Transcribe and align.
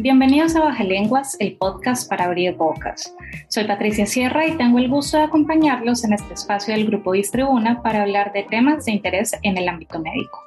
Bienvenidos 0.00 0.54
a 0.54 0.60
Baja 0.60 0.84
Lenguas, 0.84 1.36
el 1.40 1.56
podcast 1.56 2.08
para 2.08 2.26
abrir 2.26 2.54
bocas. 2.54 3.16
Soy 3.48 3.64
Patricia 3.64 4.06
Sierra 4.06 4.46
y 4.46 4.56
tengo 4.56 4.78
el 4.78 4.88
gusto 4.88 5.16
de 5.16 5.24
acompañarlos 5.24 6.04
en 6.04 6.12
este 6.12 6.34
espacio 6.34 6.72
del 6.72 6.86
Grupo 6.86 7.14
Distribuna 7.14 7.82
para 7.82 8.02
hablar 8.02 8.32
de 8.32 8.44
temas 8.44 8.84
de 8.84 8.92
interés 8.92 9.32
en 9.42 9.58
el 9.58 9.68
ámbito 9.68 9.98
médico. 9.98 10.38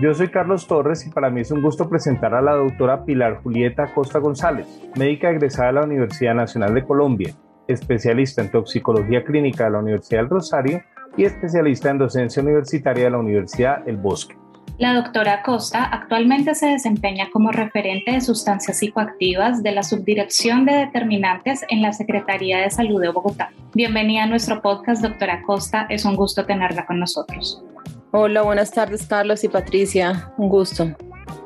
Yo 0.00 0.14
soy 0.14 0.28
Carlos 0.28 0.66
Torres 0.66 1.06
y 1.06 1.10
para 1.10 1.28
mí 1.28 1.42
es 1.42 1.50
un 1.50 1.60
gusto 1.60 1.86
presentar 1.86 2.34
a 2.34 2.40
la 2.40 2.52
doctora 2.52 3.04
Pilar 3.04 3.42
Julieta 3.42 3.92
Costa 3.92 4.20
González, 4.20 4.66
médica 4.96 5.28
egresada 5.28 5.66
de 5.66 5.74
la 5.74 5.84
Universidad 5.84 6.34
Nacional 6.34 6.72
de 6.72 6.86
Colombia, 6.86 7.34
especialista 7.68 8.40
en 8.40 8.50
toxicología 8.50 9.22
clínica 9.22 9.64
de 9.64 9.70
la 9.72 9.80
Universidad 9.80 10.22
del 10.22 10.30
Rosario 10.30 10.80
y 11.14 11.24
especialista 11.24 11.90
en 11.90 11.98
docencia 11.98 12.42
universitaria 12.42 13.04
de 13.04 13.10
la 13.10 13.18
Universidad 13.18 13.86
El 13.86 13.98
Bosque. 13.98 14.34
La 14.76 14.92
doctora 14.92 15.42
Costa 15.42 15.84
actualmente 15.84 16.56
se 16.56 16.66
desempeña 16.66 17.28
como 17.32 17.52
referente 17.52 18.10
de 18.10 18.20
sustancias 18.20 18.80
psicoactivas 18.80 19.62
de 19.62 19.70
la 19.70 19.84
Subdirección 19.84 20.64
de 20.64 20.72
Determinantes 20.72 21.64
en 21.68 21.80
la 21.80 21.92
Secretaría 21.92 22.58
de 22.58 22.70
Salud 22.70 23.00
de 23.00 23.10
Bogotá. 23.10 23.50
Bienvenida 23.72 24.24
a 24.24 24.26
nuestro 24.26 24.60
podcast, 24.62 25.00
doctora 25.00 25.42
Costa. 25.42 25.86
Es 25.90 26.04
un 26.04 26.16
gusto 26.16 26.44
tenerla 26.44 26.86
con 26.86 26.98
nosotros. 26.98 27.62
Hola, 28.10 28.42
buenas 28.42 28.72
tardes, 28.72 29.06
Carlos 29.06 29.44
y 29.44 29.48
Patricia. 29.48 30.32
Un 30.38 30.48
gusto. 30.48 30.88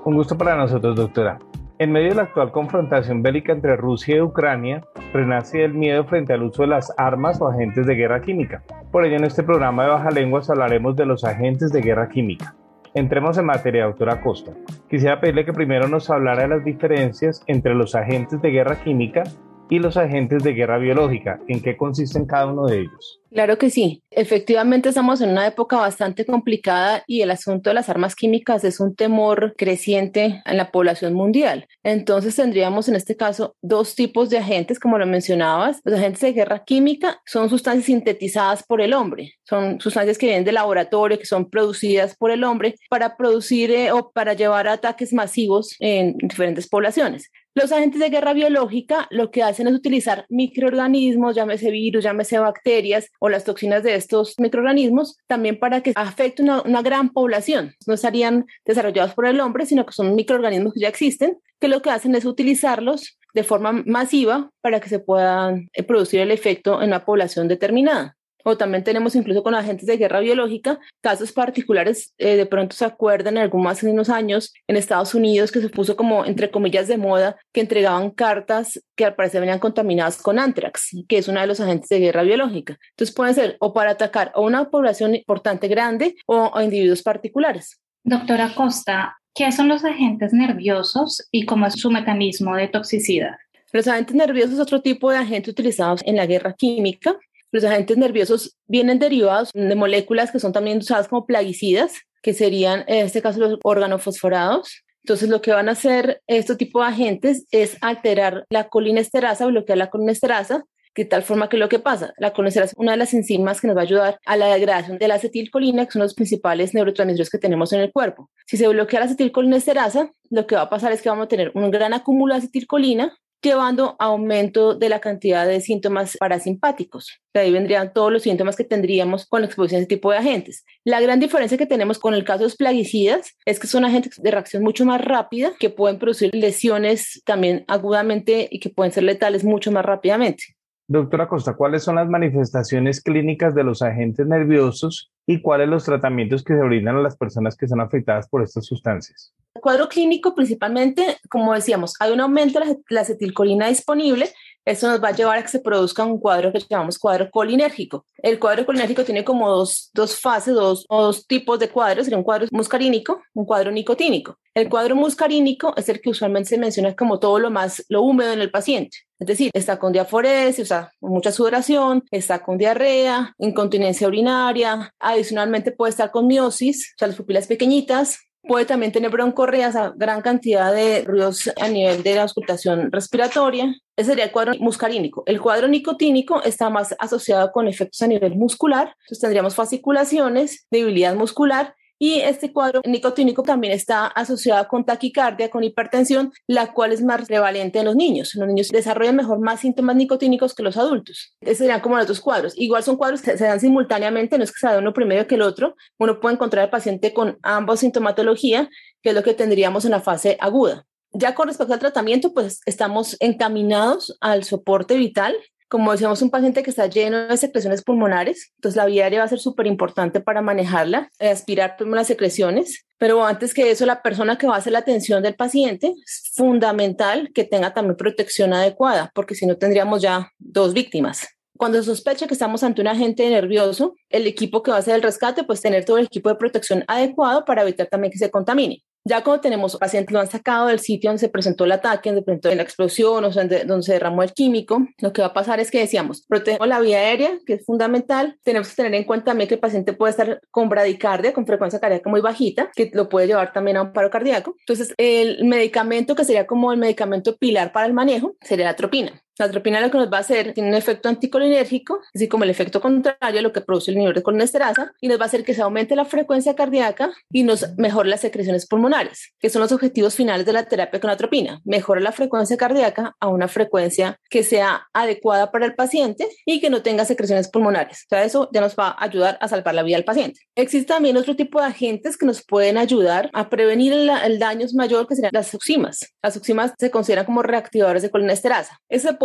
Un 0.07 0.15
gusto 0.15 0.39
para 0.39 0.57
nosotros, 0.57 0.97
doctora. 0.97 1.39
En 1.79 1.93
medio 1.93 2.09
de 2.09 2.15
la 2.15 2.23
actual 2.23 2.51
confrontación 2.51 3.23
bélica 3.23 3.53
entre 3.53 3.77
Rusia 3.77 4.17
y 4.17 4.21
Ucrania, 4.23 4.83
renace 5.13 5.65
el 5.65 5.75
miedo 5.75 6.03
frente 6.07 6.33
al 6.33 6.45
uso 6.45 6.63
de 6.63 6.69
las 6.69 6.95
armas 6.97 7.39
o 7.43 7.49
agentes 7.49 7.87
de 7.87 7.95
guerra 7.95 8.23
química. 8.23 8.63
Por 8.91 9.05
ello, 9.05 9.17
en 9.17 9.25
este 9.25 9.43
programa 9.43 9.83
de 9.83 9.91
Baja 9.91 10.11
Lenguas 10.11 10.49
hablaremos 10.49 10.97
de 10.97 11.05
los 11.05 11.25
agentes 11.25 11.71
de 11.73 11.83
guerra 11.83 12.09
química. 12.09 12.55
Entremos 12.95 13.37
en 13.39 13.47
materia, 13.47 13.85
doctora 13.85 14.21
Costa. 14.21 14.53
Quisiera 14.89 15.21
pedirle 15.21 15.45
que 15.45 15.53
primero 15.53 15.89
nos 15.89 16.11
hablara 16.11 16.43
de 16.43 16.49
las 16.49 16.65
diferencias 16.65 17.43
entre 17.47 17.75
los 17.75 17.95
agentes 17.95 18.41
de 18.41 18.51
guerra 18.51 18.83
química 18.83 19.25
y 19.69 19.79
los 19.79 19.97
agentes 19.97 20.43
de 20.43 20.55
guerra 20.55 20.79
biológica. 20.79 21.39
¿En 21.49 21.61
qué 21.61 21.77
consisten 21.77 22.27
cada 22.27 22.47
uno 22.47 22.67
de 22.67 22.81
ellos? 22.81 23.18
Claro 23.33 23.59
que 23.59 23.71
sí. 23.71 24.03
Efectivamente 24.11 24.89
estamos 24.89 25.21
en 25.21 25.31
una 25.31 25.47
época 25.47 25.77
bastante 25.77 26.25
complicada 26.25 27.05
y 27.07 27.21
el 27.21 27.31
asunto 27.31 27.71
de 27.71 27.75
las 27.75 27.89
armas 27.89 28.17
químicas 28.17 28.65
es 28.65 28.81
un 28.81 28.97
temor 28.97 29.55
creciente 29.57 30.43
en 30.45 30.57
la 30.57 30.71
población 30.71 31.13
mundial. 31.13 31.67
Entonces 31.83 32.35
tendríamos 32.37 32.89
en 32.89 32.97
este 32.97 33.17
caso 33.17 33.55
dos 33.61 33.95
tipos 33.95 34.31
de 34.31 34.39
agentes, 34.39 34.81
como 34.81 34.99
lo 34.99 35.07
mencionabas. 35.07 35.81
Los 35.85 35.99
agentes 35.99 36.23
de 36.23 36.33
guerra 36.33 36.65
química 36.65 37.21
son 37.27 37.51
sustancias 37.51 37.87
sintetizadas 37.87 38.63
por 38.63 38.81
el 38.81 38.95
hombre. 38.95 39.35
Son 39.45 39.79
sustancias 39.81 40.17
que 40.17 40.27
vienen 40.27 40.45
del 40.45 40.55
laboratorio, 40.55 41.19
que 41.19 41.27
son 41.27 41.51
producidas 41.51 42.17
por 42.17 42.31
el 42.31 42.45
hombre 42.45 42.77
para 42.89 43.17
producir 43.17 43.71
eh, 43.71 43.93
o 43.93 44.11
para 44.11 44.33
llevar 44.33 44.69
ataques 44.69 45.13
masivos 45.13 45.77
en 45.81 46.17
diferentes 46.17 46.67
poblaciones. 46.67 47.31
Los 47.61 47.73
agentes 47.73 48.01
de 48.01 48.09
guerra 48.09 48.35
biológica 48.35 49.09
lo 49.11 49.33
que 49.33 49.43
hacen 49.43 49.67
es 49.67 49.75
utilizar 49.75 50.27
microorganismos, 50.29 51.35
llámese 51.35 51.73
virus, 51.73 52.05
llámese 52.05 52.39
bacterias 52.39 53.11
o 53.19 53.29
las 53.29 53.43
toxinas 53.43 53.83
de 53.83 53.97
estos 53.97 54.37
microorganismos, 54.39 55.17
también 55.27 55.59
para 55.59 55.81
que 55.81 55.91
afecte 55.97 56.41
una, 56.41 56.63
una 56.63 56.83
gran 56.83 57.09
población. 57.09 57.75
No 57.89 57.95
estarían 57.95 58.47
desarrollados 58.65 59.13
por 59.15 59.27
el 59.27 59.41
hombre, 59.41 59.67
sino 59.67 59.85
que 59.85 59.93
son 59.93 60.15
microorganismos 60.15 60.73
que 60.73 60.81
ya 60.81 60.89
existen, 60.89 61.39
que 61.59 61.67
lo 61.67 61.83
que 61.83 61.91
hacen 61.91 62.15
es 62.15 62.27
utilizarlos 62.27 63.19
de 63.35 63.43
forma 63.43 63.73
masiva 63.73 64.53
para 64.61 64.79
que 64.79 64.89
se 64.89 65.01
puedan 65.01 65.69
eh, 65.73 65.83
producir 65.83 66.21
el 66.21 66.31
efecto 66.31 66.81
en 66.81 66.91
una 66.91 67.05
población 67.05 67.49
determinada 67.49 68.18
o 68.49 68.57
también 68.57 68.83
tenemos 68.83 69.15
incluso 69.15 69.43
con 69.43 69.55
agentes 69.55 69.87
de 69.87 69.99
guerra 69.99 70.21
biológica, 70.21 70.81
casos 71.03 71.33
particulares, 71.33 72.15
eh, 72.17 72.37
de 72.37 72.47
pronto 72.47 72.75
se 72.75 72.87
acuerdan 72.87 73.37
en 73.37 73.43
algunos 73.43 73.73
hace 73.73 73.91
unos 73.91 74.09
años 74.09 74.55
en 74.67 74.77
Estados 74.77 75.15
Unidos 75.15 75.53
que 75.53 75.61
se 75.61 75.69
puso 75.69 75.97
como 75.97 76.25
entre 76.25 76.51
comillas 76.51 76.89
de 76.89 76.97
moda 76.97 77.37
que 77.53 77.61
entregaban 77.61 78.11
cartas 78.11 78.83
que 78.97 79.05
al 79.05 79.15
parecer 79.15 79.41
venían 79.41 79.59
contaminadas 79.59 80.23
con 80.23 80.39
anthrax, 80.39 80.97
que 81.07 81.19
es 81.19 81.29
uno 81.29 81.41
de 81.41 81.47
los 81.47 81.61
agentes 81.61 81.91
de 81.91 81.99
guerra 81.99 82.23
biológica. 82.23 82.79
Entonces 82.91 83.15
pueden 83.15 83.35
ser 83.35 83.57
o 83.61 83.75
para 83.75 83.91
atacar 83.91 84.33
a 84.35 84.41
una 84.41 84.71
población 84.71 85.15
importante 85.15 85.69
grande 85.69 86.17
o 86.27 86.51
a 86.57 86.65
individuos 86.65 87.03
particulares. 87.03 87.79
Doctora 88.03 88.55
Costa, 88.55 89.19
¿qué 89.35 89.53
son 89.53 89.69
los 89.69 89.85
agentes 89.85 90.33
nerviosos 90.33 91.29
y 91.31 91.45
cómo 91.45 91.67
es 91.67 91.75
su 91.75 91.91
mecanismo 91.91 92.57
de 92.57 92.69
toxicidad? 92.69 93.37
Los 93.73 93.87
agentes 93.87 94.17
nerviosos 94.17 94.55
es 94.55 94.61
otro 94.61 94.81
tipo 94.81 95.11
de 95.11 95.19
agente 95.19 95.51
utilizados 95.51 96.01
en 96.07 96.17
la 96.17 96.25
guerra 96.25 96.55
química 96.55 97.19
los 97.51 97.65
agentes 97.65 97.97
nerviosos 97.97 98.57
vienen 98.67 98.99
derivados 98.99 99.51
de 99.55 99.75
moléculas 99.75 100.31
que 100.31 100.41
son 100.41 100.53
también 100.53 100.79
usadas 100.79 101.09
como 101.09 101.27
plaguicidas, 101.27 101.93
que 102.23 102.35
serían 102.35 102.85
en 102.87 103.07
este 103.07 103.23
caso 103.23 103.39
los 103.41 103.59
organofosforados. 103.63 104.83
Entonces, 105.05 105.29
lo 105.31 105.41
que 105.41 105.53
van 105.53 105.69
a 105.69 105.73
hacer 105.73 106.21
estos 106.27 106.59
tipos 106.59 106.83
de 106.83 106.93
agentes 106.93 107.47
es 107.51 107.79
alterar 107.81 108.45
la 108.51 108.69
colinesterasa, 108.69 109.47
bloquear 109.47 109.79
la 109.79 109.89
colinesterasa, 109.89 110.65
de 110.99 111.05
tal 111.05 111.23
forma 111.23 111.49
que 111.49 111.57
lo 111.57 111.69
que 111.69 111.79
pasa, 111.79 112.13
la 112.19 112.33
colinesterasa 112.33 112.73
es 112.73 112.79
una 112.79 112.93
de 112.93 112.99
las 112.99 113.15
enzimas 113.15 113.61
que 113.61 113.69
nos 113.69 113.77
va 113.77 113.83
a 113.83 113.85
ayudar 113.85 114.19
a 114.27 114.37
la 114.37 114.53
degradación 114.53 114.99
de 114.99 115.07
la 115.07 115.15
acetilcolina, 115.15 115.87
que 115.87 115.93
son 115.93 116.03
los 116.03 116.15
principales 116.15 116.75
neurotransmisores 116.75 117.31
que 117.31 117.39
tenemos 117.39 117.73
en 117.73 117.81
el 117.81 117.93
cuerpo. 117.93 118.31
Si 118.47 118.57
se 118.57 118.67
bloquea 118.67 119.01
la 119.01 119.07
acetilcolinesterasa, 119.07 120.11
lo 120.31 120.47
que 120.47 120.57
va 120.57 120.63
a 120.63 120.71
pasar 120.71 120.91
es 120.91 121.01
que 121.01 121.09
vamos 121.09 121.27
a 121.27 121.29
tener 121.29 121.53
un 121.55 121.71
gran 121.71 121.95
acúmulo 121.95 122.35
de 122.35 122.39
acetilcolina 122.39 123.17
llevando 123.43 123.97
a 123.99 124.07
aumento 124.07 124.75
de 124.75 124.89
la 124.89 125.01
cantidad 125.01 125.47
de 125.47 125.61
síntomas 125.61 126.17
parasimpáticos. 126.19 127.21
De 127.33 127.41
ahí 127.41 127.53
vendrían 127.53 127.93
todos 127.93 128.13
los 128.13 128.23
síntomas 128.23 128.57
que 128.57 128.65
tendríamos 128.65 129.27
con 129.27 129.43
la 129.43 129.47
exposición 129.47 129.81
a 129.81 129.83
este 129.83 129.97
tipo 129.97 130.11
de 130.11 130.19
agentes. 130.19 130.65
La 130.85 131.01
gran 131.01 131.21
diferencia 131.21 131.59
que 131.59 131.67
tenemos 131.67 131.99
con 131.99 132.15
el 132.15 132.25
caso 132.25 132.41
de 132.41 132.45
los 132.47 132.57
plaguicidas 132.57 133.37
es 133.45 133.61
que 133.61 133.67
son 133.67 133.85
agentes 133.85 134.21
de 134.21 134.31
reacción 134.31 134.63
mucho 134.63 134.85
más 134.85 135.01
rápida, 135.01 135.53
que 135.59 135.71
pueden 135.71 135.99
producir 135.99 136.35
lesiones 136.35 137.23
también 137.25 137.65
agudamente 137.69 138.49
y 138.51 138.61
que 138.61 138.71
pueden 138.71 138.93
ser 138.93 139.05
letales 139.05 139.45
mucho 139.45 139.71
más 139.71 139.85
rápidamente. 139.85 140.58
Doctora 140.91 141.29
Costa, 141.29 141.53
¿cuáles 141.53 141.83
son 141.83 141.97
las 141.97 142.09
manifestaciones 142.09 143.03
clínicas 143.03 143.55
de 143.55 143.63
los 143.63 143.83
agentes 143.83 144.27
nerviosos 144.27 145.13
y 145.27 145.43
cuáles 145.43 145.69
los 145.69 145.85
tratamientos 145.85 146.43
que 146.43 146.55
se 146.55 146.63
brindan 146.63 146.97
a 146.97 147.03
las 147.03 147.15
personas 147.15 147.59
que 147.59 147.69
son 147.69 147.83
afectadas 147.83 148.27
por 148.27 148.43
estas 148.43 148.65
sustancias? 148.65 149.35
El 149.55 149.61
cuadro 149.61 149.91
clínico 149.91 150.35
principalmente, 150.35 151.19
como 151.29 151.53
decíamos, 151.53 151.93
hay 152.01 152.13
un 152.13 152.21
aumento 152.21 152.59
de 152.61 152.79
la 152.89 153.03
acetilcolina 153.03 153.69
disponible 153.69 154.31
eso 154.69 154.87
nos 154.87 155.03
va 155.03 155.09
a 155.09 155.13
llevar 155.13 155.39
a 155.39 155.43
que 155.43 155.49
se 155.49 155.61
produzca 155.61 156.05
un 156.05 156.19
cuadro 156.19 156.53
que 156.53 156.61
llamamos 156.69 156.99
cuadro 156.99 157.31
colinérgico. 157.31 158.05
El 158.19 158.39
cuadro 158.39 158.67
colinérgico 158.67 159.03
tiene 159.03 159.25
como 159.25 159.49
dos, 159.49 159.91
dos 159.95 160.21
fases, 160.21 160.55
dos, 160.55 160.85
dos 160.89 161.27
tipos 161.27 161.59
de 161.59 161.71
cuadros. 161.71 162.05
Sería 162.05 162.19
un 162.19 162.25
cuadro 162.25 162.47
muscarínico, 162.51 163.23
un 163.33 163.47
cuadro 163.47 163.71
nicotínico. 163.71 164.39
El 164.55 164.69
cuadro 164.69 164.95
muscarínico 164.95 165.73
es 165.77 165.89
el 165.89 166.01
que 166.01 166.11
usualmente 166.11 166.51
se 166.51 166.59
menciona 166.59 166.95
como 166.95 167.19
todo 167.19 167.39
lo 167.39 167.51
más, 167.51 167.85
lo 167.89 168.03
húmedo 168.03 168.33
en 168.33 168.41
el 168.41 168.51
paciente. 168.51 168.99
Es 169.19 169.27
decir, 169.27 169.51
está 169.55 169.79
con 169.79 169.93
diaforesis, 169.93 170.65
o 170.65 170.67
sea, 170.67 170.93
mucha 171.01 171.33
sudoración, 171.33 172.05
está 172.11 172.41
con 172.41 172.59
diarrea, 172.59 173.35
incontinencia 173.39 174.07
urinaria, 174.07 174.93
adicionalmente 175.01 175.73
puede 175.73 175.91
estar 175.91 176.11
con 176.11 176.27
miosis, 176.27 176.93
o 176.95 176.99
sea, 176.99 177.09
las 177.09 177.17
pupilas 177.17 177.47
pequeñitas, 177.47 178.19
Puede 178.43 178.65
también 178.65 178.93
tener 178.93 179.11
broncorreas, 179.11 179.75
gran 179.97 180.23
cantidad 180.23 180.73
de 180.73 181.05
ruidos 181.05 181.51
a 181.61 181.69
nivel 181.69 182.03
de 182.03 182.15
la 182.15 182.23
auscultación 182.23 182.91
respiratoria. 182.91 183.75
Ese 183.97 184.11
sería 184.11 184.25
el 184.25 184.33
cuadro 184.33 184.55
muscarínico. 184.61 185.23
El 185.27 185.41
cuadro 185.41 185.69
nicotínico 185.69 186.43
está 186.43 186.71
más 186.71 186.95
asociado 186.99 187.51
con 187.53 187.69
efectos 187.69 188.01
a 188.03 188.07
nivel 188.07 188.37
muscular. 188.37 188.95
Entonces 189.01 189.21
tendríamos 189.21 189.55
fasciculaciones, 189.55 190.67
debilidad 190.71 191.15
muscular 191.15 191.75
y 191.99 192.21
este 192.21 192.53
cuadro 192.53 192.81
nicotínico 192.85 193.43
también 193.43 193.73
está 193.73 194.07
asociado 194.07 194.67
con 194.69 194.85
taquicardia, 194.85 195.51
con 195.51 195.65
hipertensión, 195.65 196.33
la 196.47 196.73
cual 196.73 196.93
es 196.93 197.03
más 197.03 197.27
prevalente 197.27 197.81
en 197.81 197.87
los 197.87 197.97
niños. 197.97 198.35
Los 198.35 198.47
niños 198.47 198.69
desarrollan 198.69 199.17
mejor 199.17 199.41
más 199.41 199.61
síntomas 199.61 199.97
nicotínicos 199.97 200.55
que 200.55 200.63
los 200.63 200.77
adultos. 200.77 201.35
Esos 201.41 201.59
serían 201.59 201.81
como 201.81 201.97
los 201.97 202.07
dos 202.07 202.21
cuadros. 202.21 202.55
Igual 202.57 202.83
son 202.83 202.97
cuadros 202.97 203.23
que 203.23 203.37
se 203.37 203.45
dan 203.45 203.61
simultáneamente, 203.61 204.39
no 204.39 204.45
es 204.45 204.53
que 204.53 204.61
se 204.61 204.67
da 204.69 204.79
uno 204.79 204.93
primero 204.93 205.27
que 205.27 205.35
el 205.35 205.43
otro. 205.43 205.77
Uno 205.99 206.21
puede 206.21 206.35
encontrar 206.35 206.65
al 206.65 206.71
paciente 206.71 207.13
con 207.13 207.39
ambos 207.43 207.81
sintomatología, 207.81 208.71
que 209.03 209.11
es 209.11 209.15
lo 209.15 209.23
que 209.23 209.35
tendríamos 209.35 209.85
en 209.85 209.91
la 209.93 210.01
fase 210.01 210.37
aguda. 210.41 210.85
Ya 211.13 211.35
con 211.35 211.49
respecto 211.49 211.73
al 211.73 211.81
tratamiento, 211.81 212.33
pues 212.35 212.61
estamos 212.67 213.17
encaminados 213.21 214.17
al 214.21 214.45
soporte 214.45 214.97
vital, 214.97 215.35
como 215.69 215.93
decíamos, 215.93 216.23
un 216.23 216.31
paciente 216.31 216.63
que 216.63 216.71
está 216.71 216.87
lleno 216.87 217.29
de 217.29 217.37
secreciones 217.37 217.83
pulmonares, 217.83 218.53
entonces 218.57 218.77
la 218.77 218.87
vía 218.87 219.05
aérea 219.05 219.21
va 219.21 219.27
a 219.27 219.29
ser 219.29 219.39
súper 219.39 219.67
importante 219.67 220.21
para 220.21 220.41
manejarla, 220.41 221.11
eh, 221.19 221.29
aspirar 221.29 221.77
las 221.81 222.07
secreciones. 222.07 222.87
Pero 222.97 223.25
antes 223.25 223.55
que 223.55 223.71
eso, 223.71 223.87
la 223.87 224.03
persona 224.03 224.39
que 224.39 224.47
va 224.47 224.55
a 224.55 224.59
hacer 224.59 224.73
la 224.73 224.81
atención 224.81 225.23
del 225.23 225.37
paciente 225.37 225.95
es 226.05 226.33
fundamental 226.35 227.31
que 227.35 227.45
tenga 227.45 227.73
también 227.75 227.97
protección 227.97 228.53
adecuada, 228.53 229.11
porque 229.15 229.35
si 229.35 229.47
no 229.47 229.57
tendríamos 229.57 230.03
ya 230.03 230.31
dos 230.39 230.73
víctimas. 230.75 231.29
Cuando 231.57 231.79
se 231.79 231.85
sospecha 231.85 232.27
que 232.27 232.35
estamos 232.35 232.63
ante 232.63 232.81
un 232.81 232.87
agente 232.87 233.29
nervioso, 233.29 233.97
el 234.11 234.27
equipo 234.27 234.63
que 234.63 234.71
va 234.71 234.79
a 234.79 234.81
hacer 234.81 234.95
el 234.95 235.03
rescate, 235.03 235.45
pues 235.45 235.61
tener 235.61 235.85
todo 235.85 235.99
el 235.99 236.07
equipo 236.07 236.29
de 236.29 236.37
protección 236.37 236.85
adecuado 236.87 237.45
para 237.45 237.63
evitar 237.63 237.89
también 237.89 238.13
que 238.13 238.19
se 238.19 238.31
contamine. 238.31 238.85
Ya 239.05 239.25
cuando 239.25 239.41
tenemos 239.41 239.77
pacientes 239.77 240.13
lo 240.13 240.21
han 240.21 240.29
sacado 240.29 240.67
del 240.67 240.81
sitio 240.81 241.11
donde 241.11 241.21
se 241.21 241.29
presentó 241.29 241.65
el 241.65 241.73
ataque, 241.73 242.11
donde 242.11 242.21
se 242.21 242.25
presentó 242.25 242.55
la 242.55 242.63
explosión 242.63 243.25
o 243.25 243.31
donde, 243.31 243.65
donde 243.65 243.83
se 243.83 243.93
derramó 243.95 244.23
el 244.23 244.33
químico, 244.33 244.87
lo 244.99 245.13
que 245.13 245.23
va 245.23 245.29
a 245.29 245.35
pasar 245.35 245.61
es 245.61 245.71
que 245.71 245.79
decíamos, 245.79 246.25
protegemos 246.27 246.69
la 246.69 246.81
vía 246.81 246.99
aérea, 246.99 247.39
que 247.47 247.55
es 247.55 247.65
fundamental. 247.65 248.39
Tenemos 248.43 248.69
que 248.69 248.77
tener 248.77 248.95
en 248.95 249.05
cuenta 249.05 249.27
también 249.27 249.49
que 249.49 249.55
el 249.55 249.61
paciente 249.61 249.93
puede 249.93 250.11
estar 250.11 250.41
con 250.51 250.69
bradicardia, 250.69 251.33
con 251.33 251.47
frecuencia 251.47 251.81
cardíaca 251.81 252.11
muy 252.11 252.21
bajita, 252.21 252.71
que 252.75 252.91
lo 252.93 253.09
puede 253.09 253.27
llevar 253.27 253.53
también 253.53 253.79
a 253.79 253.83
un 253.83 253.93
paro 253.93 254.11
cardíaco. 254.11 254.57
Entonces, 254.61 254.95
el 254.99 255.45
medicamento 255.45 256.15
que 256.15 256.25
sería 256.25 256.47
como 256.47 256.73
el 256.73 256.79
medicamento 256.79 257.37
pilar 257.37 257.73
para 257.73 257.87
el 257.87 257.93
manejo 257.93 258.37
sería 258.41 258.67
la 258.67 258.73
atropina. 258.73 259.23
La 259.39 259.47
atropina 259.47 259.81
lo 259.81 259.91
que 259.91 259.99
nos 259.99 260.13
va 260.13 260.19
a 260.19 260.21
hacer 260.21 260.53
tiene 260.53 260.69
un 260.69 260.75
efecto 260.75 261.09
anticolinérgico, 261.09 262.01
así 262.13 262.27
como 262.27 262.45
el 262.45 262.51
efecto 262.51 262.81
contrario, 262.81 263.41
lo 263.41 263.53
que 263.53 263.61
produce 263.61 263.93
el 263.93 263.99
nivel 263.99 264.15
de 264.15 264.23
colinesterasa, 264.23 264.93
y 265.01 265.07
nos 265.07 265.19
va 265.19 265.25
a 265.25 265.27
hacer 265.27 265.45
que 265.45 265.55
se 265.55 265.63
aumente 265.63 265.95
la 265.95 266.05
frecuencia 266.05 266.57
cardíaca 266.57 267.13
y 267.31 267.45
nos 267.45 267.77
mejore 267.79 268.09
las 268.09 268.21
secreciones 268.21 268.67
pulmonares, 268.67 269.33
que 269.39 269.49
son 269.49 269.63
los 269.63 269.71
objetivos 269.71 270.17
finales 270.17 270.45
de 270.45 270.53
la 270.53 270.65
terapia 270.65 271.01
con 271.01 271.11
atropina. 271.11 271.61
Mejora 271.65 272.01
la 272.01 272.11
frecuencia 272.11 272.57
cardíaca 272.57 273.15
a 273.21 273.29
una 273.29 273.47
frecuencia 273.47 274.19
que 274.29 274.43
sea 274.43 274.89
adecuada 274.93 275.53
para 275.53 275.67
el 275.67 275.75
paciente 275.75 276.29
y 276.45 276.61
que 276.61 276.69
no 276.69 276.83
tenga 276.83 277.05
secreciones 277.05 277.49
pulmonares. 277.49 278.03
O 278.05 278.09
sea, 278.11 278.25
eso 278.25 278.51
ya 278.53 278.61
nos 278.61 278.75
va 278.75 278.89
a 278.89 279.05
ayudar 279.05 279.39
a 279.41 279.47
salvar 279.47 279.75
la 279.75 279.85
vida 279.85 279.97
del 279.97 280.05
paciente. 280.05 280.41
Existe 280.57 280.89
también 280.89 281.17
otro 281.17 281.37
tipo 281.37 281.61
de 281.61 281.67
agentes 281.67 282.17
que 282.17 282.27
nos 282.27 282.45
pueden 282.45 282.77
ayudar 282.77 283.31
a 283.33 283.49
prevenir 283.49 283.93
el, 283.93 284.11
el 284.11 284.39
daño 284.39 284.67
mayor, 284.75 285.07
que 285.07 285.15
serían 285.15 285.31
las 285.33 285.55
oximas. 285.55 286.13
Las 286.23 286.37
oximas 286.37 286.73
se 286.77 286.91
consideran 286.91 287.25
como 287.25 287.43
reactivadores 287.43 288.03
de 288.03 288.11
colinesterasa. 288.11 288.81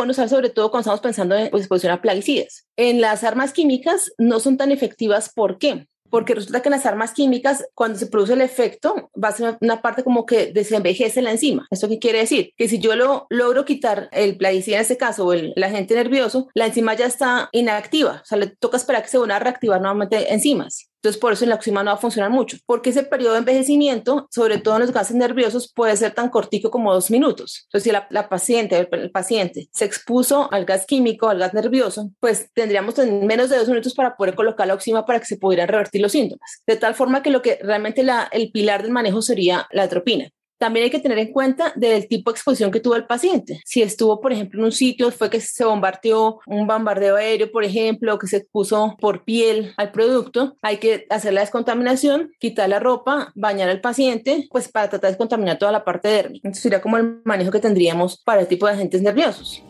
Usar 0.09 0.29
sobre 0.29 0.50
todo 0.50 0.71
cuando 0.71 0.81
estamos 0.81 1.01
pensando 1.01 1.35
en 1.35 1.50
pues, 1.50 1.63
exposición 1.63 1.94
a 1.94 2.01
plaguicidas. 2.01 2.65
En 2.75 3.01
las 3.01 3.23
armas 3.23 3.53
químicas 3.53 4.11
no 4.17 4.39
son 4.39 4.57
tan 4.57 4.71
efectivas. 4.71 5.31
¿Por 5.33 5.57
qué? 5.57 5.88
Porque 6.09 6.35
resulta 6.35 6.61
que 6.61 6.69
en 6.69 6.73
las 6.73 6.85
armas 6.85 7.11
químicas, 7.13 7.65
cuando 7.73 7.97
se 7.97 8.05
produce 8.05 8.33
el 8.33 8.41
efecto, 8.41 9.09
va 9.21 9.29
a 9.29 9.31
ser 9.31 9.57
una 9.61 9.81
parte 9.81 10.03
como 10.03 10.27
que 10.27 10.53
desenvejece 10.53 11.23
la 11.23 11.31
enzima. 11.31 11.65
¿Esto 11.71 11.89
qué 11.89 11.97
quiere 11.97 12.19
decir? 12.19 12.51
Que 12.55 12.67
si 12.67 12.77
yo 12.77 12.95
lo 12.95 13.25
logro 13.29 13.65
quitar 13.65 14.09
el 14.11 14.38
plaguicida 14.38 14.75
en 14.75 14.83
este 14.83 14.97
caso 14.97 15.25
o 15.25 15.33
el, 15.33 15.53
agente 15.63 15.95
nervioso, 15.95 16.50
la 16.53 16.67
enzima 16.67 16.94
ya 16.94 17.07
está 17.07 17.50
inactiva. 17.51 18.19
O 18.21 18.25
sea, 18.25 18.38
le 18.38 18.47
toca 18.47 18.77
esperar 18.77 19.01
que 19.01 19.09
se 19.09 19.17
vuelva 19.17 19.38
a 19.38 19.39
reactivar 19.39 19.81
nuevamente 19.81 20.31
enzimas. 20.31 20.93
Entonces, 21.03 21.19
por 21.19 21.33
eso 21.33 21.45
la 21.45 21.55
oxima 21.55 21.83
no 21.83 21.91
va 21.91 21.97
a 21.97 22.00
funcionar 22.00 22.31
mucho, 22.31 22.57
porque 22.65 22.91
ese 22.91 23.03
periodo 23.03 23.33
de 23.33 23.39
envejecimiento, 23.39 24.25
sobre 24.31 24.57
todo 24.57 24.75
en 24.75 24.83
los 24.83 24.94
gases 24.94 25.17
nerviosos, 25.17 25.69
puede 25.75 25.97
ser 25.97 26.13
tan 26.13 26.29
cortico 26.29 26.71
como 26.71 26.94
dos 26.94 27.11
minutos. 27.11 27.65
Entonces, 27.65 27.83
si 27.83 27.91
la, 27.91 28.29
paciente, 28.29 28.88
el, 28.89 29.11
paciente 29.11 29.67
se 29.73 29.83
expuso 29.83 30.50
al 30.53 30.63
gas 30.63 30.85
químico, 30.85 31.27
al 31.27 31.39
gas 31.39 31.53
nervioso, 31.53 32.09
pues 32.21 32.50
tendríamos 32.53 32.97
menos 33.00 33.50
de 33.50 33.57
dos 33.57 33.67
minutos 33.67 33.94
para 33.94 34.15
poder 34.15 34.33
colocar 34.33 34.65
la 34.65 34.75
oxima 34.75 35.05
para 35.05 35.19
que 35.19 35.25
se 35.25 35.35
pudieran 35.35 35.67
revertir 35.67 36.01
los 36.01 36.13
síntomas. 36.13 36.61
De 36.65 36.77
tal 36.77 36.95
forma 36.95 37.21
que 37.21 37.31
lo 37.31 37.41
que 37.41 37.59
realmente 37.61 38.05
el 38.31 38.51
pilar 38.53 38.81
del 38.81 38.91
manejo 38.91 39.21
sería 39.21 39.67
la 39.71 39.83
atropina. 39.83 40.29
También 40.63 40.86
hay 40.86 40.89
que 40.89 41.00
tener 41.00 41.19
en 41.19 41.33
cuenta 41.33 41.74
del 41.75 42.07
tipo 42.07 42.31
de 42.31 42.36
exposición 42.36 42.71
que 42.71 42.80
tuvo 42.80 42.95
el 42.95 43.06
paciente. 43.06 43.60
Si 43.65 43.81
estuvo, 43.81 44.21
por 44.21 44.31
ejemplo, 44.31 44.62
en 44.62 44.63
un 44.63 44.71
sitio, 44.71 45.12
fue 45.12 45.30
que 45.30 45.42
se 45.42 45.65
bombardeó 45.65 46.39
un 46.45 46.65
bombardeo 46.65 47.18
aéreo, 47.18 47.51
por 47.51 47.65
ejemplo, 47.65 48.18
que 48.18 48.27
se 48.27 48.38
expuso 48.38 48.95
por 49.01 49.25
piel 49.25 49.74
al 49.75 49.92
producto, 49.92 50.56
hay 50.62 50.77
que 50.77 51.06
hacer 51.10 51.33
la 51.33 51.42
descontaminación, 51.42 52.31
quitar 52.39 52.69
la 52.69 52.80
ropa, 52.80 53.33
bañar 53.36 53.68
al 53.68 53.81
paciente, 53.81 54.48
pues 54.51 54.69
para 54.69 54.89
tratar 54.89 55.10
de 55.10 55.15
descontaminar 55.15 55.60
toda 55.60 55.74
la 55.74 55.83
parte 55.83 56.07
dérmica. 56.07 56.48
Entonces 56.48 56.63
sería 56.63 56.81
como 56.81 56.95
el 56.95 57.19
manejo 57.25 57.51
que 57.51 57.60
tendríamos 57.60 58.21
para 58.24 58.39
el 58.39 58.48
tipo 58.48 58.65
de 58.65 58.71
agentes 58.71 59.01
nerviosos. 59.01 59.62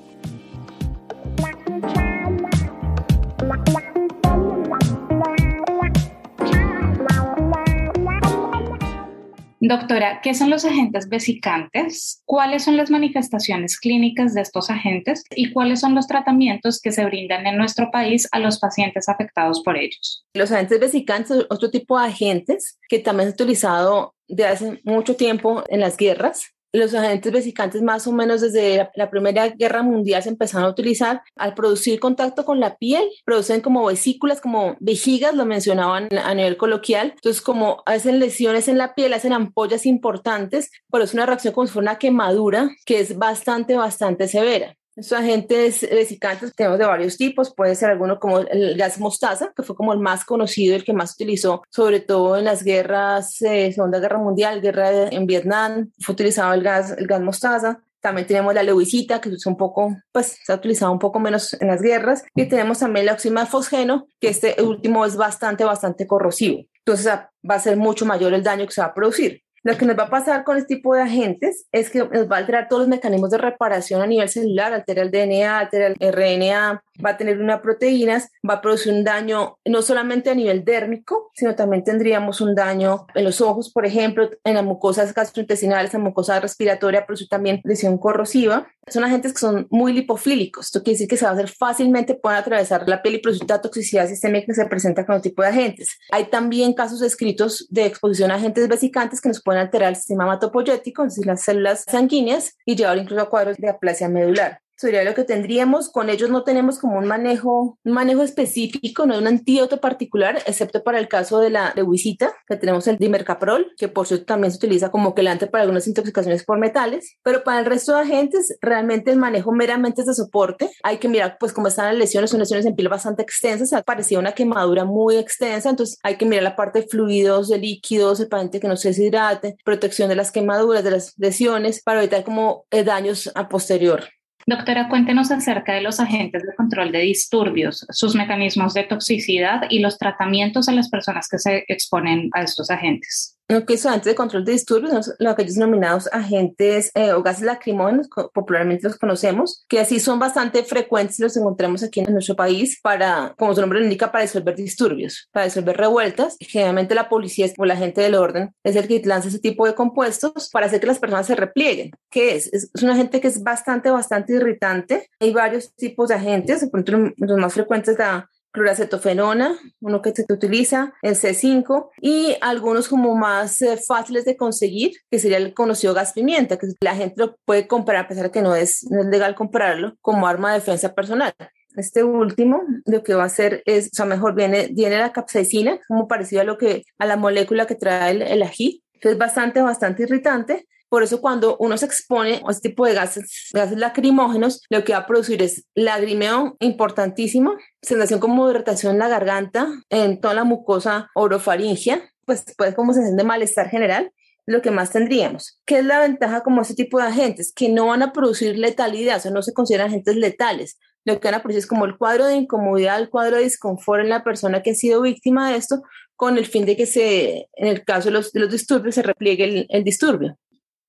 Doctora, 9.66 10.20
¿qué 10.22 10.34
son 10.34 10.50
los 10.50 10.66
agentes 10.66 11.08
vesicantes? 11.08 12.22
¿Cuáles 12.26 12.66
son 12.66 12.76
las 12.76 12.90
manifestaciones 12.90 13.80
clínicas 13.80 14.34
de 14.34 14.42
estos 14.42 14.70
agentes 14.70 15.24
y 15.34 15.54
cuáles 15.54 15.80
son 15.80 15.96
los 15.96 16.06
tratamientos 16.06 16.82
que 16.82 16.92
se 16.92 17.06
brindan 17.06 17.48
en 17.48 17.58
nuestro 17.58 17.90
país 17.90 18.28
a 18.34 18.40
los 18.40 18.60
pacientes 18.60 19.08
afectados 19.08 19.64
por 19.64 19.78
ellos? 19.78 20.26
Los 20.34 20.52
agentes 20.52 20.82
vesicantes 20.82 21.30
son 21.30 21.46
otro 21.50 21.72
tipo 21.72 21.98
de 21.98 22.08
agentes 22.08 22.78
que 22.90 23.00
también 23.00 23.30
se 23.30 23.32
han 23.32 23.36
utilizado 23.36 24.16
de 24.28 24.46
hace 24.46 24.82
mucho 24.84 25.16
tiempo 25.16 25.64
en 25.70 25.80
las 25.80 25.96
guerras 25.96 26.54
los 26.74 26.94
agentes 26.96 27.32
vesicantes 27.32 27.82
más 27.82 28.08
o 28.08 28.12
menos 28.12 28.42
desde 28.42 28.90
la, 28.96 29.10
Primera 29.10 29.50
Guerra 29.50 29.84
Mundial 29.84 30.24
se 30.24 30.30
empezaron 30.30 30.66
a 30.66 30.72
utilizar 30.72 31.22
al 31.36 31.54
producir 31.54 32.00
contacto 32.00 32.46
con 32.46 32.60
la 32.60 32.78
piel, 32.78 33.04
producen 33.26 33.62
como 33.62 33.86
vesículas, 33.86 34.42
como 34.42 34.76
vejigas, 34.80 35.36
lo 35.36 35.46
mencionaban 35.46 36.10
a 36.12 36.34
nivel 36.34 36.58
coloquial, 36.58 37.14
entonces 37.16 37.42
como 37.44 37.84
hacen 37.86 38.20
lesiones 38.20 38.68
en 38.68 38.80
la 38.80 38.96
piel, 38.96 39.14
hacen 39.14 39.34
ampollas 39.34 39.86
importantes, 39.86 40.72
pero 40.92 41.04
es 41.04 41.14
una 41.14 41.28
reacción 41.28 41.54
como 41.54 41.68
si 41.68 41.74
fuera 41.74 41.92
una 41.92 42.00
quemadura 42.00 42.72
que 42.86 43.00
es 43.00 43.18
bastante, 43.18 43.76
bastante 43.76 44.28
severa. 44.28 44.76
Estos 44.96 45.18
agentes 45.18 45.82
vesicantes 45.82 46.54
tenemos 46.56 46.78
de 46.78 46.86
varios 46.86 47.18
tipos, 47.18 47.54
puede 47.56 47.74
ser 47.74 47.90
alguno 47.90 48.20
como 48.20 48.40
el 48.40 48.78
gas 48.78 49.00
mostaza, 49.00 49.52
que 49.56 49.64
fue 49.64 49.76
como 49.76 49.92
el 49.92 50.00
más 50.00 50.24
conocido, 50.24 50.76
el 50.76 50.84
que 50.84 50.94
más 50.94 51.14
utilizó, 51.14 51.64
sobre 51.72 52.00
todo 52.00 52.38
en 52.38 52.46
las 52.46 52.64
guerras, 52.64 53.42
eh, 53.42 53.72
Segunda 53.74 54.00
Guerra 54.00 54.20
Mundial, 54.20 54.62
guerra 54.62 55.08
en 55.10 55.26
Vietnam, 55.26 55.92
fue 56.00 56.14
utilizado 56.14 56.54
el 56.54 56.62
gas, 56.62 56.92
el 56.96 57.08
gas 57.08 57.22
mostaza. 57.22 57.82
También 58.02 58.28
tenemos 58.28 58.54
la 58.54 58.62
leucita, 58.62 59.20
que 59.20 59.30
es 59.30 59.46
un 59.48 59.58
poco, 59.58 59.98
pues 60.12 60.38
se 60.44 60.52
ha 60.52 60.56
utilizado 60.56 60.92
un 60.92 61.00
poco 61.00 61.20
menos 61.20 61.54
en 61.60 61.70
las 61.70 61.82
guerras. 61.82 62.26
Y 62.36 62.46
tenemos 62.48 62.80
también 62.80 63.06
la 63.06 63.14
oxima 63.14 63.46
fosgeno, 63.46 64.08
que 64.20 64.28
este 64.28 64.62
último 64.62 65.06
es 65.06 65.16
bastante, 65.16 65.64
bastante 65.64 66.06
corrosivo. 66.06 66.66
Entonces 66.86 67.08
va 67.08 67.56
a 67.56 67.60
ser 67.60 67.78
mucho 67.78 68.06
mayor 68.06 68.34
el 68.34 68.44
daño 68.44 68.66
que 68.66 68.74
se 68.74 68.82
va 68.82 68.88
a 68.88 68.94
producir. 68.94 69.42
Lo 69.64 69.78
que 69.78 69.86
nos 69.86 69.98
va 69.98 70.04
a 70.04 70.10
pasar 70.10 70.44
con 70.44 70.58
este 70.58 70.76
tipo 70.76 70.94
de 70.94 71.02
agentes 71.02 71.68
es 71.72 71.90
que 71.90 72.00
nos 72.00 72.30
va 72.30 72.36
a 72.36 72.40
alterar 72.40 72.68
todos 72.68 72.82
los 72.82 72.90
mecanismos 72.90 73.30
de 73.30 73.38
reparación 73.38 74.02
a 74.02 74.08
nivel 74.08 74.28
celular, 74.28 74.74
altera 74.74 75.02
el 75.02 75.12
DNA, 75.12 75.58
altera 75.58 75.88
el 75.88 75.96
RNA, 76.00 76.84
va 77.04 77.12
a 77.12 77.18
tener 77.18 77.40
una 77.40 77.62
proteínas, 77.62 78.30
va 78.48 78.56
a 78.56 78.62
producir 78.62 78.94
un 78.94 79.04
daño 79.04 79.58
no 79.66 79.82
solamente 79.82 80.30
a 80.30 80.36
nivel 80.36 80.64
dérmico, 80.64 81.32
sino 81.34 81.56
también 81.56 81.84
tendríamos 81.84 82.42
un 82.42 82.56
daño 82.56 83.08
en 83.16 83.24
los 83.24 83.42
ojos, 83.42 83.72
por 83.72 83.86
ejemplo, 83.86 84.30
en 84.44 84.56
las 84.56 84.64
mucosas 84.64 85.14
gastrointestinales, 85.14 85.94
en 85.94 86.02
la 86.02 86.10
mucosa 86.10 86.40
respiratoria, 86.40 87.06
producir 87.06 87.30
también 87.30 87.62
lesión 87.64 87.98
corrosiva. 87.98 88.68
Son 88.88 89.06
agentes 89.06 89.32
que 89.32 89.40
son 89.40 89.68
muy 89.70 89.94
lipofílicos, 89.94 90.66
esto 90.66 90.84
quiere 90.84 90.96
decir 90.96 91.08
que 91.08 91.16
se 91.16 91.24
va 91.24 91.32
a 91.32 91.34
hacer 91.36 91.50
fácilmente, 91.50 92.16
pueden 92.16 92.40
atravesar 92.40 92.88
la 92.88 93.02
piel 93.02 93.16
y 93.16 93.20
producir 93.20 93.50
la 93.50 93.62
toxicidad 93.62 94.10
sistémica 94.10 94.48
que 94.48 94.54
se 94.54 94.66
presenta 94.66 95.06
con 95.06 95.16
el 95.16 95.22
tipo 95.22 95.42
de 95.42 95.48
agentes. 95.48 95.98
Hay 96.12 96.26
también 96.26 96.74
casos 96.74 97.02
escritos 97.02 97.66
de 97.70 97.86
exposición 97.86 98.30
a 98.30 98.36
agentes 98.36 98.68
vesicantes 98.68 99.22
que 99.22 99.30
nos 99.30 99.42
pueden 99.42 99.53
alterar 99.58 99.90
el 99.90 99.96
sistema 99.96 100.24
hematopoyético, 100.24 101.04
es 101.04 101.16
decir, 101.16 101.26
las 101.26 101.42
células 101.42 101.86
sanguíneas, 101.88 102.58
y 102.66 102.76
llevar 102.76 102.98
incluso 102.98 103.22
a 103.22 103.30
cuadros 103.30 103.58
de 103.58 103.70
aplasia 103.70 104.10
medular 104.10 104.63
sería 104.76 105.04
lo 105.04 105.14
que 105.14 105.24
tendríamos. 105.24 105.90
Con 105.90 106.10
ellos 106.10 106.30
no 106.30 106.44
tenemos 106.44 106.80
como 106.80 106.98
un 106.98 107.06
manejo, 107.06 107.78
un 107.84 107.92
manejo 107.92 108.24
específico, 108.24 109.06
no 109.06 109.14
hay 109.14 109.20
un 109.20 109.28
antídoto 109.28 109.80
particular, 109.80 110.40
excepto 110.46 110.84
para 110.84 111.00
el 111.00 111.08
caso 111.08 111.40
de 111.40 111.50
la 111.50 111.74
leucita, 111.76 112.34
que 112.48 112.58
tenemos 112.58 112.88
el 112.88 112.98
dimercaprol, 112.98 113.74
que 113.78 113.88
por 113.88 114.08
cierto 114.08 114.26
también 114.26 114.52
se 114.52 114.58
utiliza 114.58 114.92
como 114.92 115.14
quelante 115.16 115.48
para 115.48 115.64
algunas 115.64 115.88
intoxicaciones 115.88 116.44
por 116.44 116.60
metales. 116.60 117.18
Pero 117.24 117.44
para 117.44 117.60
el 117.60 117.66
resto 117.66 117.96
de 117.96 118.02
agentes, 118.02 118.58
realmente 118.62 119.12
el 119.12 119.18
manejo 119.18 119.52
meramente 119.52 120.02
es 120.02 120.08
de 120.08 120.14
soporte. 120.14 120.72
Hay 120.84 120.98
que 120.98 121.08
mirar, 121.08 121.38
pues, 121.40 121.54
cómo 121.54 121.68
están 121.68 121.86
las 121.86 121.98
lesiones, 121.98 122.30
son 122.32 122.40
lesiones 122.40 122.66
en 122.66 122.76
piel 122.76 122.90
bastante 122.90 123.24
extensas, 123.24 123.84
parecía 123.84 124.20
una 124.20 124.34
quemadura 124.34 124.86
muy 124.86 125.18
extensa, 125.18 125.70
entonces 125.70 125.98
hay 126.04 126.18
que 126.18 126.26
mirar 126.26 126.44
la 126.44 126.56
parte 126.56 126.82
de 126.82 126.88
fluidos, 126.88 127.50
de 127.50 127.58
líquidos, 127.58 128.20
el 128.20 128.28
paciente 128.28 128.60
que 128.60 128.68
no 128.68 128.78
se 128.78 128.90
deshidrate, 128.90 129.56
protección 129.64 130.10
de 130.10 130.16
las 130.16 130.32
quemaduras, 130.32 130.84
de 130.84 130.92
las 130.92 131.14
lesiones, 131.18 131.82
para 131.82 132.00
evitar 132.00 132.24
como 132.24 132.66
eh, 132.72 132.84
daños 132.84 133.32
a 133.36 133.50
posterior. 133.50 134.04
Doctora, 134.46 134.90
cuéntenos 134.90 135.32
acerca 135.32 135.74
de 135.74 135.82
los 135.82 136.00
agentes 136.00 136.44
de 136.44 136.56
control 136.56 136.92
de 136.92 137.00
disturbios, 137.00 137.86
sus 137.90 138.16
mecanismos 138.16 138.74
de 138.74 138.84
toxicidad 138.84 139.62
y 139.70 139.80
los 139.80 139.98
tratamientos 139.98 140.68
a 140.68 140.74
las 140.74 140.90
personas 140.90 141.28
que 141.30 141.40
se 141.40 141.64
exponen 141.68 142.30
a 142.34 142.42
estos 142.42 142.70
agentes 142.70 143.38
lo 143.54 143.66
que 143.66 143.76
es 143.76 143.86
agentes 143.86 144.12
de 144.12 144.16
control 144.16 144.46
de 144.46 144.54
disturbios, 144.54 145.06
son 145.06 145.28
aquellos 145.28 145.56
denominados 145.56 146.10
agentes 146.12 146.92
eh, 146.94 147.14
o 147.14 147.24
gases 147.24 147.44
lacrimógenos, 147.44 148.10
popularmente 148.34 148.88
los 148.88 148.98
conocemos, 148.98 149.66
que 149.68 149.80
así 149.80 150.00
son 150.00 150.20
bastante 150.20 150.64
frecuentes 150.64 151.20
los 151.20 151.38
encontramos 151.38 151.84
aquí 151.84 152.02
en 152.02 152.14
nuestro 152.14 152.36
país 152.36 152.80
para, 152.82 153.34
como 153.38 153.54
su 153.54 153.62
nombre 153.62 153.80
lo 153.80 153.86
indica, 153.86 154.12
para 154.12 154.24
disolver 154.24 154.56
disturbios, 154.56 155.30
para 155.32 155.46
disolver 155.46 155.78
revueltas. 155.78 156.38
Generalmente 156.40 156.96
la 156.96 157.10
policía 157.10 157.48
o 157.58 157.66
la 157.66 157.76
gente 157.76 158.02
del 158.02 158.16
orden 158.16 158.54
es 158.64 158.76
el 158.76 158.88
que 158.88 159.02
lanza 159.04 159.28
ese 159.28 159.40
tipo 159.40 159.66
de 159.66 159.76
compuestos 159.76 160.50
para 160.52 160.66
hacer 160.66 160.80
que 160.80 160.88
las 160.88 161.00
personas 161.00 161.28
se 161.28 161.36
replieguen. 161.36 161.92
¿Qué 162.10 162.36
es? 162.36 162.52
Es, 162.54 162.72
un 162.82 162.90
agente 162.90 163.22
que 163.22 163.28
es 163.28 163.44
bastante, 163.44 163.90
bastante 163.90 164.34
irritante. 164.34 165.10
Hay 165.20 165.32
varios 165.32 165.74
tipos 165.76 166.10
de 166.10 166.16
agentes, 166.16 166.62
de 166.62 166.68
pronto 166.68 167.14
los 167.18 167.38
más 167.38 167.54
frecuentes 167.54 167.98
la 167.98 168.30
cloracetofenona, 168.54 169.58
uno 169.82 170.02
que 170.02 170.14
se 170.14 170.26
utiliza, 170.32 170.94
el 171.02 171.16
C5, 171.16 171.90
y 172.02 172.38
algunos 172.40 172.88
como 172.88 173.16
más 173.16 173.62
eh, 173.62 173.78
fáciles 173.78 174.24
de 174.26 174.38
conseguir, 174.38 174.94
que 175.12 175.20
sería 175.20 175.38
el 175.38 175.54
conocido 175.54 175.94
gas 175.94 176.14
pimienta, 176.14 176.58
que 176.58 176.68
la 176.80 176.96
gente 176.96 177.16
lo 177.18 177.36
puede 177.46 177.68
comprar 177.68 178.06
a 178.06 178.08
pesar 178.08 178.26
de 178.26 178.32
que 178.32 178.42
no 178.42 178.56
es, 178.56 178.86
no 178.90 179.02
es 179.02 179.08
legal 179.08 179.36
comprarlo 179.36 179.96
como 180.02 180.28
arma 180.28 180.54
de 180.54 180.60
defensa 180.60 180.94
personal. 180.94 181.34
Este 181.76 182.04
último 182.04 182.62
lo 182.86 183.04
que 183.04 183.16
va 183.16 183.24
a 183.24 183.28
hacer 183.28 183.64
es, 183.66 183.88
o 183.88 183.96
sea, 183.96 184.06
mejor 184.06 184.36
viene, 184.36 184.70
viene 184.72 185.00
la 185.00 185.12
capsaicina, 185.12 185.80
como 185.88 186.08
parecido 186.08 186.42
a 186.42 186.46
lo 186.46 186.58
que, 186.58 186.84
a 187.00 187.06
la 187.08 187.18
molécula 187.18 187.66
que 187.66 187.76
trae 187.76 188.12
el, 188.12 188.22
el 188.22 188.44
ají, 188.44 188.84
es 189.10 189.18
bastante, 189.18 189.62
bastante 189.62 190.04
irritante, 190.04 190.68
por 190.94 191.02
eso 191.02 191.22
cuando 191.22 191.58
uno 191.58 191.76
se 191.76 191.88
expone 191.88 192.44
a 192.48 192.52
este 192.52 192.70
tipo 192.70 192.86
de 192.86 192.94
gases, 192.94 193.50
gases 193.52 193.80
lacrimógenos, 193.80 194.62
lo 194.70 194.84
que 194.84 194.94
va 194.94 195.00
a 195.00 195.08
producir 195.08 195.42
es 195.42 195.66
lagrimeo 195.74 196.56
importantísimo, 196.60 197.56
sensación 197.82 198.20
como 198.20 198.48
irritación 198.52 198.94
en 198.94 199.00
la 199.00 199.08
garganta, 199.08 199.68
en 199.90 200.22
toda 200.22 200.36
la 200.36 200.44
mucosa 200.44 201.10
orofaringia, 201.16 202.12
pues 202.26 202.46
puede 202.56 202.76
como 202.76 202.94
sensación 202.94 203.18
de 203.18 203.24
malestar 203.24 203.70
general 203.70 204.12
lo 204.46 204.62
que 204.62 204.70
más 204.70 204.92
tendríamos. 204.92 205.60
¿Qué 205.66 205.80
es 205.80 205.86
la 205.86 205.98
ventaja 205.98 206.42
como 206.42 206.62
este 206.62 206.76
tipo 206.76 207.00
de 207.00 207.06
agentes? 207.06 207.52
Que 207.56 207.70
no 207.70 207.88
van 207.88 208.04
a 208.04 208.14
producir 208.14 208.60
letalidad, 208.60 209.26
o 209.26 209.32
no 209.32 209.42
se 209.42 209.52
consideran 209.52 209.88
agentes 209.88 210.16
letales. 210.16 210.78
Lo 211.06 211.20
que 211.20 211.28
van 211.28 211.40
a 211.40 211.42
producir 211.42 211.62
es 211.62 211.68
como 211.68 211.86
el 211.86 211.98
cuadro 211.98 212.28
de 212.28 212.36
incomodidad, 212.36 213.00
el 213.00 213.10
cuadro 213.10 213.38
de 213.38 213.46
disconfort 213.46 214.04
en 214.04 214.10
la 214.10 214.24
persona 214.24 214.62
que 214.62 214.70
ha 214.70 214.76
sido 214.76 215.02
víctima 215.02 215.50
de 215.50 215.58
esto, 215.58 215.82
con 216.16 216.38
el 216.38 216.46
fin 216.46 216.68
de 216.68 216.78
que 216.78 216.86
se, 216.86 217.50
en 217.54 217.68
el 217.68 217.84
caso 217.84 218.10
de 218.10 218.12
los, 218.12 218.32
de 218.32 218.42
los 218.42 218.52
disturbios, 218.52 218.94
se 218.94 219.02
repliegue 219.02 219.44
el, 219.44 219.66
el 219.70 219.84
disturbio. 219.84 220.38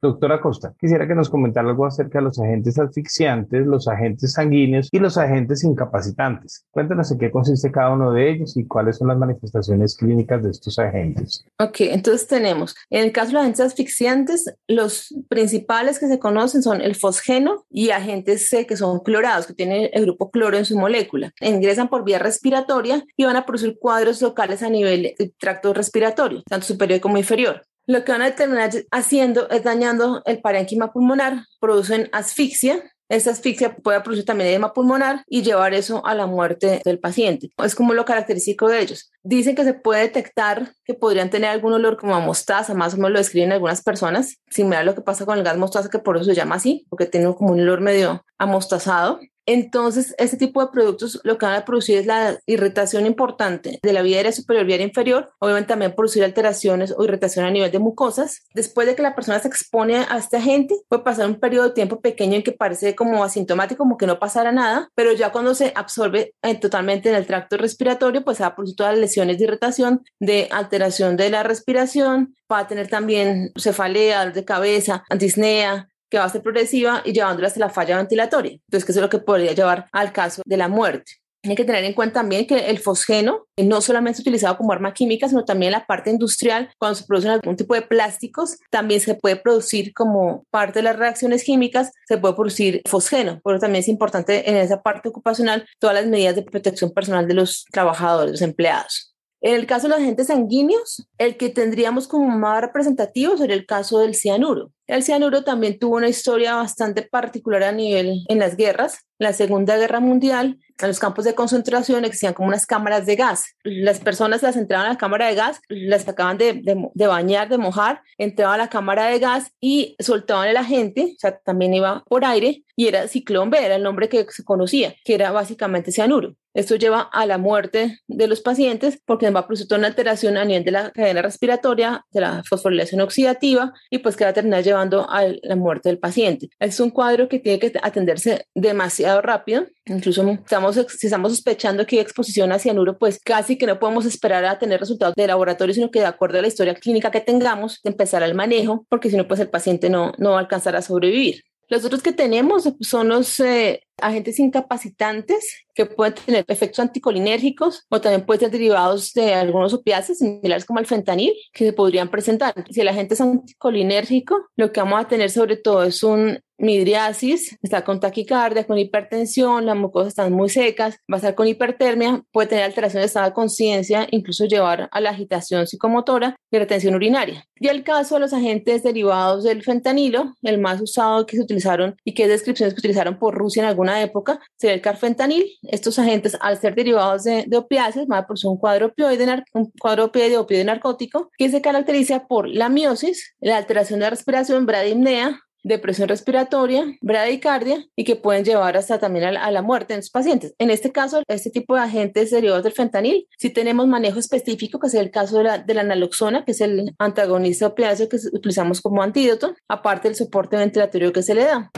Doctora 0.04 0.38
Costa, 0.38 0.75
quisiera 0.78 1.08
que 1.08 1.14
nos 1.14 1.30
comentara 1.30 1.66
algo 1.66 1.87
acerca 1.87 2.18
de 2.18 2.26
los 2.26 2.38
agentes 2.38 2.78
asfixiantes, 2.78 3.66
los 3.66 3.88
agentes 3.88 4.34
sanguíneos 4.34 4.90
y 4.92 4.99
los 4.99 5.16
agentes 5.16 5.64
incapacitantes. 5.64 6.66
Cuéntanos 6.70 7.11
en 7.11 7.18
qué 7.18 7.30
consiste 7.30 7.73
cada 7.73 7.94
uno 7.94 8.12
de 8.12 8.30
ellos 8.30 8.54
y 8.58 8.66
cuáles 8.66 8.99
son 8.99 9.08
las 9.08 9.16
manifestaciones 9.16 9.96
clínicas 9.96 10.42
de 10.42 10.50
estos 10.50 10.78
agentes. 10.78 11.46
Ok, 11.58 11.76
entonces 11.80 12.28
tenemos, 12.28 12.76
en 12.90 13.04
el 13.04 13.12
caso 13.12 13.28
de 13.28 13.32
los 13.32 13.42
agentes 13.44 13.64
asfixiantes, 13.64 14.54
los 14.68 15.14
principales 15.30 15.99
que 15.99 16.08
se 16.08 16.18
conocen 16.18 16.62
son 16.62 16.82
el 16.82 16.96
fosgeno 16.96 17.64
y 17.70 17.88
agentes 17.88 18.50
C 18.50 18.66
que 18.66 18.76
son 18.76 19.00
clorados, 19.00 19.46
que 19.46 19.54
tienen 19.54 19.88
el 19.90 20.04
grupo 20.04 20.30
cloro 20.30 20.58
en 20.58 20.66
su 20.66 20.78
molécula. 20.78 21.32
Ingresan 21.40 21.88
por 21.88 22.04
vía 22.04 22.18
respiratoria 22.18 23.02
y 23.16 23.25
van 23.25 23.37
a 23.37 23.46
producir 23.46 23.78
cuadros 23.78 24.20
locales 24.20 24.62
a 24.62 24.68
nivel 24.68 25.14
del 25.18 25.32
tracto 25.38 25.73
respiratorio, 25.73 26.42
tanto 26.46 26.66
superior 26.66 27.00
como 27.00 27.16
inferior. 27.16 27.62
Lo 27.86 28.04
que 28.04 28.12
van 28.12 28.22
a 28.22 28.34
terminar 28.34 28.70
haciendo 28.90 29.48
es 29.50 29.62
dañando 29.62 30.22
el 30.24 30.40
parénquima 30.40 30.92
pulmonar, 30.92 31.44
producen 31.60 32.08
asfixia. 32.12 32.82
Esa 33.10 33.32
asfixia 33.32 33.76
puede 33.76 34.00
producir 34.00 34.24
también 34.24 34.48
edema 34.48 34.72
pulmonar 34.72 35.22
y 35.28 35.42
llevar 35.42 35.74
eso 35.74 36.04
a 36.06 36.14
la 36.14 36.24
muerte 36.24 36.80
del 36.82 36.98
paciente. 36.98 37.50
Es 37.62 37.74
como 37.74 37.92
lo 37.92 38.06
característico 38.06 38.68
de 38.68 38.80
ellos. 38.80 39.12
Dicen 39.22 39.54
que 39.54 39.64
se 39.64 39.74
puede 39.74 40.00
detectar 40.00 40.72
que 40.86 40.94
podrían 40.94 41.28
tener 41.28 41.50
algún 41.50 41.74
olor 41.74 41.98
como 41.98 42.14
a 42.14 42.20
mostaza, 42.20 42.72
más 42.72 42.94
o 42.94 42.96
menos 42.96 43.10
lo 43.10 43.18
describen 43.18 43.52
algunas 43.52 43.82
personas, 43.82 44.36
similar 44.48 44.80
a 44.80 44.84
lo 44.84 44.94
que 44.94 45.02
pasa 45.02 45.26
con 45.26 45.36
el 45.36 45.44
gas 45.44 45.58
mostaza, 45.58 45.90
que 45.90 45.98
por 45.98 46.16
eso 46.16 46.24
se 46.24 46.34
llama 46.34 46.54
así, 46.54 46.86
porque 46.88 47.04
tiene 47.04 47.34
como 47.34 47.52
un 47.52 47.60
olor 47.60 47.82
medio 47.82 48.24
amostazado. 48.38 49.20
Entonces, 49.46 50.14
este 50.18 50.36
tipo 50.36 50.60
de 50.60 50.70
productos 50.72 51.20
lo 51.24 51.38
que 51.38 51.46
van 51.46 51.56
a 51.56 51.64
producir 51.64 51.98
es 51.98 52.06
la 52.06 52.38
irritación 52.46 53.06
importante 53.06 53.78
de 53.82 53.92
la 53.92 54.02
vía 54.02 54.18
aérea 54.18 54.32
superior, 54.32 54.64
vía 54.66 54.82
inferior, 54.82 55.32
obviamente 55.38 55.68
también 55.68 55.94
producir 55.94 56.24
alteraciones 56.24 56.94
o 56.96 57.04
irritación 57.04 57.44
a 57.44 57.50
nivel 57.50 57.70
de 57.70 57.78
mucosas. 57.78 58.42
Después 58.54 58.86
de 58.86 58.94
que 58.94 59.02
la 59.02 59.14
persona 59.14 59.38
se 59.38 59.48
expone 59.48 59.96
a 59.96 60.18
este 60.18 60.38
agente, 60.38 60.74
puede 60.88 61.02
pasar 61.02 61.26
un 61.26 61.40
periodo 61.40 61.68
de 61.68 61.74
tiempo 61.74 62.00
pequeño 62.00 62.36
en 62.36 62.42
que 62.42 62.52
parece 62.52 62.94
como 62.94 63.24
asintomático, 63.24 63.78
como 63.78 63.96
que 63.96 64.06
no 64.06 64.18
pasara 64.18 64.52
nada, 64.52 64.88
pero 64.94 65.12
ya 65.12 65.32
cuando 65.32 65.54
se 65.54 65.72
absorbe 65.74 66.34
eh, 66.42 66.54
totalmente 66.54 67.08
en 67.08 67.14
el 67.14 67.26
tracto 67.26 67.56
respiratorio, 67.56 68.24
pues 68.24 68.40
va 68.40 68.46
a 68.46 68.54
producir 68.54 68.76
todas 68.76 68.92
las 68.92 69.00
lesiones 69.00 69.38
de 69.38 69.44
irritación, 69.44 70.04
de 70.20 70.48
alteración 70.50 71.16
de 71.16 71.30
la 71.30 71.42
respiración, 71.42 72.34
va 72.50 72.60
a 72.60 72.66
tener 72.66 72.88
también 72.88 73.52
cefalea, 73.58 74.20
dolor 74.20 74.34
de 74.34 74.44
cabeza, 74.44 75.04
antisnea, 75.10 75.88
que 76.14 76.18
va 76.21 76.26
a 76.26 76.28
ser 76.28 76.42
progresiva 76.42 77.02
y 77.04 77.12
llevándola 77.12 77.49
hasta 77.49 77.59
la 77.59 77.71
falla 77.71 77.97
ventilatoria. 77.97 78.52
Entonces, 78.52 78.85
que 78.85 78.92
eso 78.92 79.00
es 79.00 79.02
lo 79.02 79.11
que 79.11 79.18
podría 79.18 79.52
llevar 79.52 79.88
al 79.90 80.12
caso 80.12 80.42
de 80.47 80.56
la 80.56 80.68
muerte. 80.68 81.14
Tiene 81.42 81.56
que 81.56 81.64
tener 81.64 81.83
en 81.83 81.92
cuenta 81.92 82.21
también 82.21 82.47
que 82.47 82.71
el 82.71 82.78
fosgeno 82.78 83.47
no 83.56 83.80
solamente 83.80 84.18
es 84.18 84.21
utilizado 84.21 84.56
como 84.56 84.73
arma 84.73 84.94
química, 84.94 85.28
sino 85.28 85.44
también 85.44 85.73
en 85.73 85.80
la 85.80 85.87
parte 85.87 86.11
industrial, 86.11 86.71
cuando 86.78 86.94
se 86.94 87.04
producen 87.04 87.33
algún 87.33 87.56
tipo 87.56 87.75
de 87.75 87.83
plásticos, 87.83 88.59
también 88.71 89.00
se 89.00 89.16
puede 89.16 89.35
producir 89.35 89.92
como 89.92 90.44
parte 90.50 90.78
de 90.78 90.85
las 90.85 90.97
reacciones 90.97 91.42
químicas, 91.42 91.90
se 92.06 92.16
puede 92.16 92.35
producir 92.35 92.80
fosgeno. 92.88 93.40
Pero 93.44 93.59
también 93.59 93.80
es 93.80 93.88
importante 93.88 94.49
en 94.49 94.56
esa 94.56 94.83
parte 94.83 95.09
ocupacional 95.09 95.66
todas 95.80 95.97
las 95.97 96.06
medidas 96.06 96.37
de 96.37 96.44
protección 96.44 96.92
personal 96.92 97.26
de 97.26 97.35
los 97.35 97.64
trabajadores, 97.73 98.30
los 98.30 98.42
empleados. 98.42 99.14
En 99.44 99.54
el 99.56 99.66
caso 99.66 99.87
de 99.87 99.90
los 99.90 99.99
agentes 99.99 100.28
sanguíneos, 100.28 101.06
el 101.18 101.37
que 101.37 101.50
tendríamos 101.50 102.09
como 102.09 102.30
más 102.30 102.62
representativo 102.62 103.37
sería 103.37 103.54
el 103.54 103.66
caso 103.66 103.99
del 103.99 104.14
cianuro. 104.14 104.71
El 104.86 105.02
cianuro 105.02 105.44
también 105.44 105.78
tuvo 105.78 105.96
una 105.96 106.08
historia 106.08 106.56
bastante 106.56 107.02
particular 107.02 107.62
a 107.62 107.72
nivel 107.72 108.22
en 108.28 108.38
las 108.38 108.56
guerras. 108.56 108.98
La 109.18 109.32
Segunda 109.32 109.76
Guerra 109.78 110.00
Mundial, 110.00 110.58
en 110.82 110.88
los 110.88 110.98
campos 110.98 111.24
de 111.24 111.34
concentración 111.34 112.04
existían 112.04 112.34
como 112.34 112.48
unas 112.48 112.66
cámaras 112.66 113.06
de 113.06 113.16
gas. 113.16 113.44
Las 113.62 114.00
personas 114.00 114.42
las 114.42 114.56
entraban 114.56 114.86
a 114.86 114.90
la 114.90 114.98
cámara 114.98 115.28
de 115.28 115.36
gas, 115.36 115.60
las 115.68 116.02
sacaban 116.02 116.36
de, 116.36 116.54
de, 116.54 116.90
de 116.92 117.06
bañar, 117.06 117.48
de 117.48 117.56
mojar, 117.56 118.02
entraban 118.18 118.60
a 118.60 118.64
la 118.64 118.70
cámara 118.70 119.06
de 119.06 119.18
gas 119.20 119.52
y 119.60 119.96
soltaban 120.00 120.48
el 120.48 120.56
agente, 120.56 121.12
o 121.16 121.18
sea, 121.18 121.38
también 121.38 121.72
iba 121.72 122.02
por 122.08 122.24
aire, 122.24 122.64
y 122.76 122.88
era 122.88 123.08
ciclón 123.08 123.50
B, 123.50 123.64
era 123.64 123.76
el 123.76 123.82
nombre 123.82 124.08
que 124.08 124.26
se 124.28 124.44
conocía, 124.44 124.94
que 125.04 125.14
era 125.14 125.30
básicamente 125.30 125.92
cianuro. 125.92 126.34
Esto 126.54 126.76
lleva 126.76 127.00
a 127.00 127.26
la 127.26 127.36
muerte 127.36 127.98
de 128.06 128.28
los 128.28 128.40
pacientes 128.40 129.00
porque 129.04 129.28
va 129.30 129.40
a 129.40 129.46
producir 129.46 129.66
una 129.76 129.88
alteración 129.88 130.36
a 130.36 130.44
nivel 130.44 130.62
de 130.62 130.70
la 130.70 130.90
cadena 130.92 131.20
respiratoria, 131.20 132.04
de 132.12 132.20
la 132.20 132.44
fosforilación 132.48 133.00
oxidativa 133.00 133.72
y 133.90 133.98
pues 133.98 134.16
que 134.16 134.22
va 134.22 134.30
a 134.30 134.34
terminar 134.34 134.62
llevando 134.62 134.74
a 134.78 135.25
la 135.43 135.57
muerte 135.57 135.88
del 135.88 135.99
paciente. 135.99 136.50
Es 136.59 136.81
un 136.81 136.90
cuadro 136.90 137.28
que 137.28 137.38
tiene 137.38 137.59
que 137.59 137.73
atenderse 137.83 138.47
demasiado 138.54 139.23
rápido. 139.23 139.66
Incluso 139.87 140.28
estamos, 140.28 140.76
si 140.76 141.07
estamos 141.07 141.33
sospechando 141.33 141.87
que 141.87 141.97
hay 141.97 142.02
exposición 142.02 142.52
a 142.52 142.59
cianuro, 142.59 142.99
pues 142.99 143.19
casi 143.23 143.57
que 143.57 143.66
no 143.66 143.78
podemos 143.78 144.07
esperar 144.07 144.45
a 144.45 144.59
tener 144.59 144.81
resultados 144.81 145.14
de 145.14 145.26
laboratorio, 145.26 145.75
sino 145.75 145.90
que 145.90 146.00
de 146.00 146.07
acuerdo 146.07 146.38
a 146.38 146.43
la 146.43 146.49
historia 146.49 146.75
clínica 146.75 147.11
que 147.11 147.21
tengamos, 147.21 147.81
empezar 147.85 148.23
el 148.23 148.35
manejo, 148.35 148.87
porque 148.88 149.11
si 149.11 149.16
no, 149.16 149.26
pues 149.28 149.40
el 149.40 149.49
paciente 149.49 149.90
no, 149.90 150.12
no 150.19 150.31
va 150.31 150.37
a 150.37 150.40
alcanzar 150.40 150.75
sobrevivir. 150.83 151.45
Los 151.69 151.85
otros 151.85 152.02
que 152.02 152.12
tenemos 152.12 152.69
son 152.81 153.09
los 153.09 153.40
eh, 153.40 153.83
agentes 154.00 154.38
incapacitantes 154.38 155.64
que 155.74 155.86
pueden 155.86 156.14
tener 156.14 156.44
efectos 156.48 156.80
anticolinérgicos 156.80 157.84
o 157.88 158.00
también 158.00 158.24
pueden 158.24 158.40
ser 158.40 158.50
derivados 158.50 159.12
de 159.12 159.34
algunos 159.34 159.74
opiáceos 159.74 160.18
similares 160.18 160.64
como 160.64 160.78
el 160.78 160.86
fentanil 160.86 161.34
que 161.52 161.66
se 161.66 161.72
podrían 161.72 162.10
presentar. 162.10 162.54
Si 162.70 162.80
el 162.80 162.88
agente 162.88 163.14
es 163.14 163.20
anticolinérgico, 163.20 164.46
lo 164.56 164.72
que 164.72 164.80
vamos 164.80 165.00
a 165.00 165.08
tener 165.08 165.30
sobre 165.30 165.56
todo 165.56 165.82
es 165.82 166.02
un 166.02 166.38
midriasis, 166.56 167.58
está 167.62 167.84
con 167.84 168.00
taquicardia, 168.00 168.64
con 168.64 168.78
hipertensión, 168.78 169.66
las 169.66 169.76
mucosas 169.76 170.08
están 170.08 170.32
muy 170.32 170.48
secas, 170.48 170.96
va 171.12 171.16
a 171.16 171.16
estar 171.16 171.34
con 171.34 171.48
hipertermia, 171.48 172.22
puede 172.30 172.48
tener 172.48 172.64
alteración 172.64 173.00
de 173.00 173.06
estado 173.06 173.26
de 173.26 173.32
conciencia, 173.32 174.06
incluso 174.10 174.44
llevar 174.44 174.88
a 174.90 175.00
la 175.00 175.10
agitación 175.10 175.66
psicomotora 175.66 176.36
y 176.50 176.58
retención 176.58 176.94
urinaria. 176.94 177.44
Y 177.56 177.68
el 177.68 177.82
caso 177.82 178.14
de 178.14 178.20
los 178.20 178.32
agentes 178.32 178.82
derivados 178.82 179.44
del 179.44 179.62
fentanilo, 179.62 180.34
el 180.42 180.58
más 180.58 180.80
usado 180.80 181.26
que 181.26 181.36
se 181.36 181.42
utilizaron 181.42 181.96
y 182.04 182.14
que 182.14 182.28
descripciones 182.28 182.74
que 182.74 182.80
utilizaron 182.80 183.18
por 183.18 183.34
Rusia 183.34 183.62
en 183.62 183.68
alguna 183.84 184.02
época, 184.02 184.40
sería 184.56 184.74
el 184.74 184.80
carfentanil. 184.80 185.44
Estos 185.62 185.98
agentes, 185.98 186.36
al 186.40 186.58
ser 186.58 186.74
derivados 186.74 187.24
de, 187.24 187.44
de 187.46 187.56
opiáceos, 187.56 188.06
van 188.06 188.20
a 188.20 188.26
producir 188.26 188.50
un 188.50 188.58
cuadro 188.58 188.86
opioide, 188.86 189.44
un 189.52 189.70
cuadro 189.78 190.06
opioide, 190.06 190.36
opioide 190.38 190.64
narcótico, 190.64 191.30
que 191.36 191.50
se 191.50 191.60
caracteriza 191.60 192.26
por 192.26 192.48
la 192.48 192.68
miosis, 192.68 193.34
la 193.40 193.56
alteración 193.56 194.00
de 194.00 194.06
la 194.06 194.10
respiración, 194.10 194.66
bradimnea, 194.66 195.40
depresión 195.64 196.08
respiratoria, 196.08 196.84
bradicardia 197.00 197.84
y 197.96 198.04
que 198.04 198.16
pueden 198.16 198.44
llevar 198.44 198.76
hasta 198.76 198.98
también 198.98 199.24
a 199.24 199.32
la, 199.32 199.44
a 199.44 199.50
la, 199.50 199.62
muerte 199.62 199.94
en 199.94 200.00
los 200.00 200.10
pacientes. 200.10 200.54
En 200.58 200.70
este 200.70 200.92
caso, 200.92 201.22
este 201.26 201.50
tipo 201.50 201.74
de 201.74 201.80
agentes 201.80 202.30
derivados 202.30 202.64
del 202.64 202.74
fentanil, 202.74 203.26
si 203.38 203.48
tenemos 203.50 203.88
manejo 203.88 204.18
específico, 204.18 204.78
que 204.78 204.88
es 204.88 204.94
el 204.94 205.10
caso 205.10 205.38
de 205.38 205.44
la, 205.44 205.58
de 205.58 205.74
la 205.74 205.82
naloxona, 205.82 206.44
que 206.44 206.52
es 206.52 206.60
el 206.60 206.94
antagonista 206.98 207.68
opiáceo 207.68 208.10
que 208.10 208.18
utilizamos 208.32 208.82
como 208.82 209.02
antídoto, 209.02 209.54
aparte 209.66 210.08
del 210.08 210.16
soporte 210.16 210.56
ventilatorio 210.56 211.12
que 211.12 211.22
se 211.22 211.34
le 211.34 211.44
da. 211.44 211.70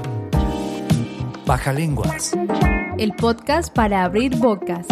Baja 1.47 1.73
lenguas. 1.73 2.33
El 2.99 3.15
podcast 3.15 3.73
para 3.73 4.03
abrir 4.03 4.35
bocas. 4.35 4.85